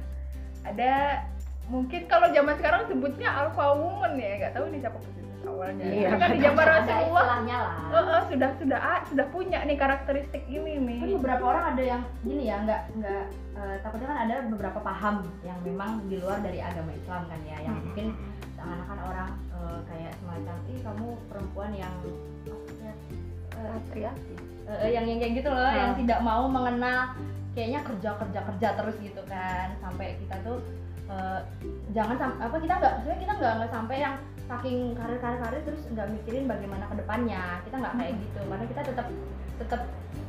Ada 0.69 1.25
mungkin 1.73 2.05
kalau 2.05 2.29
zaman 2.29 2.55
sekarang 2.61 2.85
sebutnya 2.93 3.33
alpha 3.33 3.73
woman 3.73 4.21
ya 4.21 4.45
nggak 4.45 4.55
tahu 4.61 4.69
nih 4.69 4.81
siapa 4.85 4.99
penulis 5.01 5.32
awalnya. 5.45 5.85
Iya. 5.85 6.09
Kan 6.15 6.31
zaman 6.39 6.67
Rasulullah 6.75 7.27
eh, 7.43 8.05
eh, 8.09 8.23
sudah 8.29 8.51
sudah 8.57 8.79
ah, 8.79 9.01
sudah 9.07 9.27
punya 9.29 9.59
nih 9.63 9.77
karakteristik 9.77 10.43
ini 10.47 10.79
nih 10.79 10.99
kan 11.01 11.09
beberapa 11.19 11.45
orang 11.47 11.65
ada 11.73 11.83
yang 11.83 12.03
gini 12.23 12.43
ya 12.47 12.57
nggak 12.63 12.83
nggak 12.97 13.25
eh, 13.57 13.77
takutnya 13.81 14.09
kan 14.09 14.19
ada 14.25 14.35
beberapa 14.47 14.79
paham 14.81 15.15
yang 15.43 15.59
memang 15.63 15.91
di 16.07 16.17
luar 16.19 16.39
dari 16.41 16.59
agama 16.59 16.91
Islam 16.93 17.23
kan 17.27 17.41
ya 17.43 17.57
yang 17.61 17.77
mungkin 17.79 18.07
seakan-akan 18.55 18.99
orang 19.03 19.29
eh, 19.53 19.79
kayak 19.87 20.13
semacam 20.19 20.57
ih 20.69 20.81
kamu 20.81 21.09
perempuan 21.29 21.71
yang 21.75 21.95
eh, 23.53 24.89
yang 24.89 25.05
yang 25.05 25.19
kayak 25.21 25.35
gitu 25.43 25.49
loh 25.51 25.69
Hmm. 25.69 25.79
yang 25.79 25.93
tidak 25.99 26.21
mau 26.23 26.47
mengenal 26.49 27.13
kayaknya 27.53 27.81
kerja 27.85 28.11
kerja 28.17 28.41
kerja 28.49 28.69
terus 28.81 28.97
gitu 28.99 29.23
kan 29.29 29.77
sampai 29.79 30.17
kita 30.17 30.37
tuh 30.41 30.59
eh, 31.11 31.41
jangan 31.93 32.17
sam- 32.17 32.41
apa 32.41 32.57
kita 32.57 32.75
nggak 32.79 32.93
maksudnya 32.97 33.19
kita 33.21 33.33
nggak 33.37 33.53
nggak 33.61 33.71
sampai 33.71 33.97
yang 34.01 34.15
saking 34.53 34.93
karir 34.93 35.19
karir 35.19 35.41
karir 35.41 35.63
terus 35.65 35.83
nggak 35.89 36.09
mikirin 36.13 36.45
bagaimana 36.45 36.85
ke 36.93 36.95
depannya 37.01 37.45
kita 37.65 37.77
nggak 37.81 37.95
kayak 37.97 38.13
gitu 38.21 38.41
karena 38.45 38.65
kita 38.69 38.81
tetap 38.85 39.07
tetap 39.57 39.83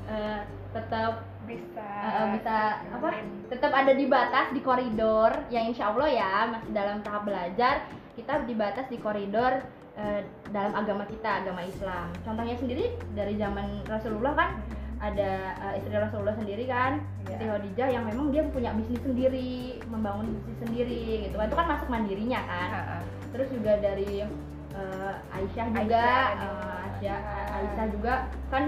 eh, 0.07 0.41
tetap 0.71 1.13
bisa 1.43 1.83
Eh, 2.03 2.27
bisa 2.36 2.83
apa 2.91 3.07
tetap 3.47 3.71
ada 3.71 3.91
di 3.95 4.05
batas 4.12 4.51
di 4.51 4.59
koridor. 4.59 5.31
Yang 5.47 5.75
insya 5.75 5.95
Allah 5.95 6.09
ya 6.12 6.33
masih 6.51 6.71
dalam 6.75 6.99
tahap 6.99 7.23
belajar 7.23 7.88
kita 8.13 8.43
di 8.43 8.53
batas 8.59 8.86
di 8.91 8.99
koridor 8.99 9.63
eh, 9.95 10.21
dalam 10.51 10.75
agama 10.75 11.07
kita 11.07 11.43
agama 11.43 11.63
Islam. 11.63 12.12
Contohnya 12.27 12.59
sendiri 12.59 12.91
dari 13.15 13.39
zaman 13.39 13.88
Rasulullah 13.88 14.36
kan 14.36 14.49
ada 15.03 15.31
eh, 15.59 15.79
istri 15.83 15.91
Rasulullah 15.91 16.35
sendiri 16.39 16.63
kan 16.65 17.03
Iya. 17.23 17.35
Siti 17.35 17.45
Khadijah 17.47 17.87
yang 17.91 18.03
memang 18.07 18.31
dia 18.31 18.43
punya 18.47 18.71
bisnis 18.71 18.99
sendiri 18.99 19.79
membangun 19.87 20.31
bisnis 20.31 20.57
sendiri 20.63 21.03
gitu 21.27 21.35
kan 21.35 21.47
itu 21.47 21.57
kan 21.59 21.67
masuk 21.67 21.87
mandirinya 21.91 22.39
kan 22.43 22.69
Ah, 22.71 22.83
ah. 22.97 23.01
terus 23.35 23.47
juga 23.51 23.73
dari 23.79 24.23
eh, 24.73 25.13
Aisyah 25.35 25.65
juga 25.71 25.83
Aisyah, 25.83 26.07
eh, 26.07 26.31
ada. 26.39 26.75
Aisyah, 26.87 27.19
Aisyah 27.51 27.85
juga 27.91 28.13
kan 28.47 28.63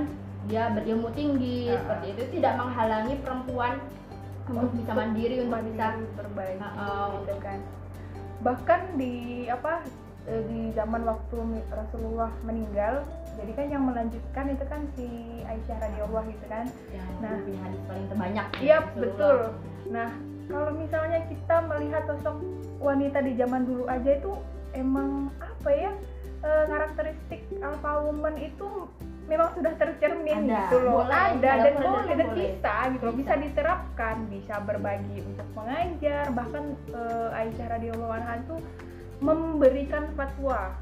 dia 0.46 0.64
berilmu 0.72 1.08
tinggi 1.16 1.72
Ah. 1.72 1.80
seperti 1.80 2.06
itu 2.16 2.24
tidak 2.40 2.54
menghalangi 2.60 3.16
perempuan 3.24 3.74
untuk 4.46 4.70
bisa 4.78 4.92
mandiri 4.94 5.36
untuk 5.42 5.64
bisa 5.72 5.88
berbaik 6.16 6.60
Ah, 6.60 6.76
ah. 6.76 7.06
gitu 7.18 7.36
kan 7.40 7.60
bahkan 8.40 8.82
di 9.00 9.48
apa 9.48 9.82
di 10.26 10.74
zaman 10.74 11.06
waktu 11.06 11.38
Rasulullah 11.70 12.30
meninggal 12.42 13.06
jadi 13.36 13.52
kan 13.54 13.66
yang 13.70 13.84
melanjutkan 13.84 14.46
itu 14.50 14.66
kan 14.66 14.82
si 14.96 15.08
Aisyah 15.44 15.78
radhiyallahu 15.80 16.28
gitu 16.32 16.46
kan. 16.48 16.66
Yang 16.90 17.08
Nah. 17.20 17.38
punya 17.40 17.60
hadis 17.62 17.82
paling 17.86 18.06
terbanyak 18.08 18.46
ya, 18.48 18.60
Iya 18.62 18.78
betul. 18.96 19.38
Nah 19.92 20.10
kalau 20.46 20.72
misalnya 20.74 21.20
kita 21.26 21.56
melihat 21.66 22.04
sosok 22.06 22.38
wanita 22.78 23.18
di 23.20 23.34
zaman 23.34 23.66
dulu 23.66 23.84
aja 23.90 24.12
itu 24.14 24.32
emang 24.74 25.32
apa 25.42 25.70
ya 25.72 25.92
eh, 26.42 26.64
karakteristik 26.70 27.42
alpha 27.60 28.06
woman 28.06 28.38
itu 28.38 28.86
memang 29.26 29.50
sudah 29.58 29.74
tercermin 29.82 30.46
Ada, 30.46 30.70
gitu 30.70 30.78
loh. 30.86 31.02
Boleh, 31.02 31.18
ada 31.18 31.42
dalam 31.42 31.66
dan 31.66 31.76
boleh 31.82 32.14
dan 32.14 32.30
bisa 32.38 32.74
gitu 32.94 33.04
loh. 33.10 33.16
Bisa 33.18 33.34
diterapkan 33.34 34.16
bisa 34.30 34.56
berbagi 34.62 35.18
untuk 35.26 35.48
mengajar. 35.58 36.30
Bahkan 36.30 36.64
eh, 36.94 37.40
Aisyah 37.42 37.68
radhiyallahu 37.74 38.14
anha 38.14 38.34
itu 38.38 38.56
memberikan 39.24 40.12
fatwa 40.14 40.76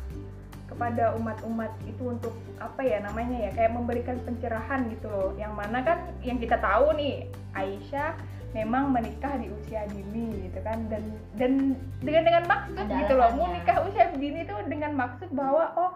kepada 0.73 1.13
umat-umat 1.21 1.71
itu 1.85 2.17
untuk 2.17 2.33
apa 2.57 2.81
ya 2.81 2.97
namanya 3.05 3.47
ya 3.47 3.51
kayak 3.53 3.77
memberikan 3.77 4.17
pencerahan 4.25 4.89
gitu 4.89 5.07
loh. 5.07 5.29
Yang 5.37 5.53
mana 5.53 5.79
kan 5.85 5.97
yang 6.25 6.41
kita 6.41 6.57
tahu 6.57 6.97
nih 6.97 7.29
Aisyah 7.53 8.17
memang 8.57 8.89
menikah 8.89 9.37
di 9.37 9.53
usia 9.53 9.85
dini 9.93 10.49
gitu 10.49 10.59
kan. 10.65 10.89
Dan 10.89 11.13
dan 11.37 11.77
dengan 12.01 12.23
dengan 12.25 12.43
maksud 12.49 12.85
Ada 12.89 12.99
gitu 13.05 13.13
loh. 13.13 13.29
Mau 13.37 13.47
nikah 13.53 13.77
usia 13.85 14.09
dini 14.17 14.41
itu 14.41 14.55
dengan 14.65 14.91
maksud 14.97 15.29
bahwa 15.31 15.71
oh 15.77 15.93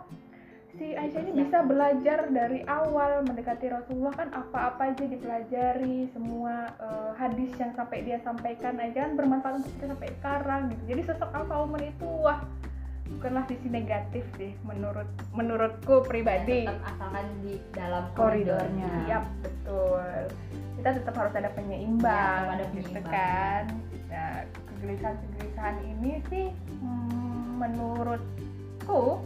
si 0.77 0.93
Aisyah 0.93 1.21
ini 1.25 1.33
bisa 1.41 1.65
belajar 1.65 2.29
dari 2.29 2.61
awal 2.69 3.25
mendekati 3.25 3.73
Rasulullah 3.73 4.13
kan 4.13 4.29
apa-apa 4.29 4.93
aja 4.93 5.09
dipelajari 5.09 6.05
semua 6.13 6.69
eh, 6.77 7.11
hadis 7.17 7.49
yang 7.57 7.73
sampai 7.73 8.05
dia 8.05 8.21
sampaikan 8.21 8.77
aja 8.77 9.09
kan 9.09 9.17
bermanfaat 9.17 9.65
untuk 9.65 9.73
kita 9.81 9.85
sampai 9.97 10.09
sekarang 10.21 10.61
gitu. 10.69 10.83
Jadi 10.93 11.01
sosok 11.09 11.33
alpha 11.33 11.55
woman 11.65 11.81
itu 11.81 12.05
wah 12.21 12.45
bukanlah 13.15 13.43
sisi 13.47 13.67
negatif 13.67 14.23
sih 14.35 14.51
menurut 14.61 15.07
menurutku 15.31 16.03
pribadi 16.03 16.67
tetap 16.67 16.83
asalkan 16.91 17.27
di 17.41 17.55
dalam 17.71 18.03
Koridornya. 18.13 18.91
Iya 19.07 19.19
betul. 19.39 20.03
Kita 20.77 20.89
tetap 20.93 21.13
harus 21.15 21.33
ada 21.33 21.49
penyeimbang, 21.51 22.43
Iya, 22.43 22.53
ada 22.53 22.65
gitu 22.69 22.89
penyeimbang. 22.91 23.09
kan. 23.09 23.63
Nah, 24.07 24.35
kegelisahan-kegelisahan 24.69 25.77
ini 25.83 26.11
sih 26.29 26.45
hmm, 26.79 27.57
menurutku 27.57 29.19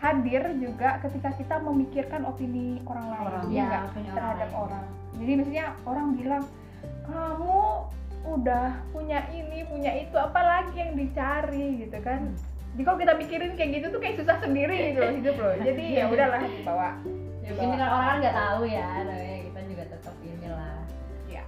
hadir 0.00 0.42
juga 0.58 0.98
ketika 0.98 1.30
kita 1.36 1.54
memikirkan 1.62 2.26
opini 2.26 2.82
orang 2.88 3.06
lain, 3.06 3.22
Orang. 3.28 3.44
ya 3.46 3.52
Iya, 3.52 3.64
nggak? 3.64 3.82
opini 3.86 4.02
orang 4.02 4.16
terhadap 4.16 4.48
lain. 4.48 4.62
orang. 4.64 4.84
Jadi 5.12 5.32
misalnya 5.36 5.66
orang 5.86 6.06
bilang 6.16 6.44
kamu 7.04 7.58
udah 8.22 8.68
punya 8.90 9.18
ini, 9.30 9.58
punya 9.66 9.92
itu, 9.94 10.14
apalagi 10.14 10.74
yang 10.74 10.92
dicari 10.94 11.84
gitu 11.86 11.98
kan. 12.00 12.32
Jadi 12.72 12.82
kalau 12.82 12.98
kita 12.98 13.12
mikirin 13.14 13.52
kayak 13.52 13.70
gitu 13.76 13.86
tuh 13.92 14.00
kayak 14.00 14.16
susah 14.16 14.36
sendiri 14.40 14.76
gitu 14.90 14.98
loh 14.98 15.12
hidup 15.12 15.36
loh. 15.36 15.54
Jadi 15.68 15.84
ya 15.92 16.04
udahlah 16.08 16.40
dibawa. 16.42 16.90
ya 17.42 17.50
mungkin 17.58 17.74
kan 17.74 17.90
orang 17.90 18.06
kan 18.06 18.16
nggak 18.22 18.36
tahu 18.38 18.62
ya 18.64 18.86
namanya 19.02 19.38
kita 19.42 19.60
juga 19.66 19.84
tetap 19.90 20.14
inilah 20.22 20.74
Ya. 21.26 21.42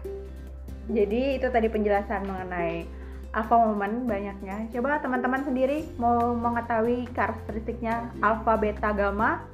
jadi 0.91 1.23
itu 1.39 1.47
tadi 1.47 1.69
penjelasan 1.71 2.27
mengenai 2.27 2.83
alpha 3.31 3.55
woman 3.55 4.03
banyaknya 4.05 4.67
coba 4.75 4.99
teman-teman 4.99 5.47
sendiri 5.47 5.87
mau 5.95 6.35
mengetahui 6.35 7.07
karakteristiknya 7.15 8.11
alpha 8.19 8.59
beta 8.59 8.91
gamma 8.91 9.47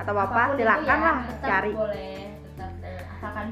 atau 0.00 0.14
apa 0.14 0.24
Apa 0.24 0.32
pun 0.32 0.48
itu 0.48 0.60
silakan 0.64 0.96
ya, 0.96 1.04
lah 1.04 1.16
tetap 1.28 1.44
cari 1.44 1.72
boleh 1.76 2.14
tetap 2.40 2.72
eh, 2.80 3.00
asalkan 3.12 3.46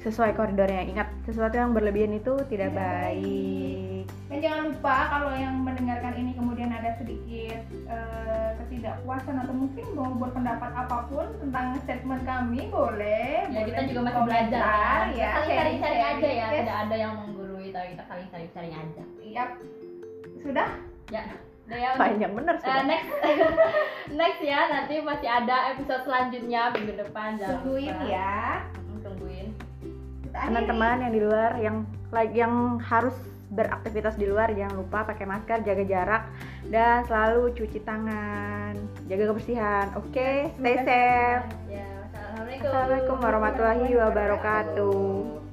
sesuai 0.00 0.32
koridornya 0.32 0.82
ingat 0.86 1.08
sesuatu 1.22 1.54
yang 1.54 1.70
berlebihan 1.70 2.14
itu 2.14 2.32
tidak 2.46 2.70
Tidak 2.70 2.72
baik 2.72 4.04
Dan 4.26 4.38
jangan 4.40 4.60
lupa 4.70 4.96
kalau 5.10 5.32
yang 5.34 5.58
mendengarkan 5.58 6.14
ini 6.14 6.32
kemudian 6.32 6.70
ada 6.70 6.94
sedikit 6.96 7.60
eh, 7.84 8.50
ketidakpuasan 8.56 9.36
atau 9.36 9.52
mungkin 9.52 9.84
mau 9.92 10.08
berpendapat 10.14 10.70
apa 10.72 11.04
pun 11.06 11.26
tentang 11.36 11.74
statement 11.82 12.22
kami 12.22 12.70
boleh. 12.70 13.44
ya 13.44 13.60
boleh 13.60 13.64
kita 13.66 13.80
juga 13.84 14.00
masih 14.06 14.22
belajar 14.24 14.62
kan 14.62 15.04
ya. 15.12 15.30
saling 15.34 15.50
sharing-sharing 15.50 16.04
aja 16.06 16.28
ya 16.28 16.46
Yes. 16.46 16.56
tidak 16.56 16.76
ada 16.80 16.94
yang 16.96 17.12
menggurui 17.18 17.68
tapi 17.70 17.86
kita 17.92 18.04
saling 18.06 18.28
sharing-sharing 18.30 18.72
aja 18.72 19.02
Yap. 19.20 19.50
Sudah? 20.40 20.68
ya 21.10 21.22
ya 21.68 21.90
panjang 21.94 22.32
bener 22.32 22.54
Eh, 22.54 22.62
sudah 22.62 22.82
next 22.82 23.10
next 24.20 24.40
ya 24.40 24.60
nanti 24.68 24.94
masih 25.00 25.28
ada 25.28 25.70
episode 25.70 26.02
selanjutnya 26.02 26.70
minggu 26.72 26.94
depan 26.96 27.34
jangan 27.34 27.62
Tungguin 27.62 27.94
ya. 28.06 28.62
Teman-teman 30.40 30.96
yang 31.04 31.12
di 31.12 31.20
luar 31.20 31.50
yang 31.60 31.76
like 32.10 32.34
yang 32.34 32.80
harus 32.80 33.14
beraktivitas 33.50 34.14
di 34.14 34.30
luar 34.30 34.54
jangan 34.54 34.78
lupa 34.78 35.02
pakai 35.02 35.26
masker 35.26 35.66
jaga 35.66 35.82
jarak 35.82 36.22
dan 36.70 37.02
selalu 37.10 37.50
cuci 37.58 37.82
tangan 37.82 38.78
jaga 39.10 39.24
kebersihan. 39.34 39.86
Oke 39.98 40.54
stay 40.54 40.76
safe. 40.86 41.44
Ya 41.66 41.86
wassalamualaikum. 42.06 42.66
Assalamualaikum 42.70 43.16
warahmatullahi 43.18 43.90
wabarakatuh 43.98 45.49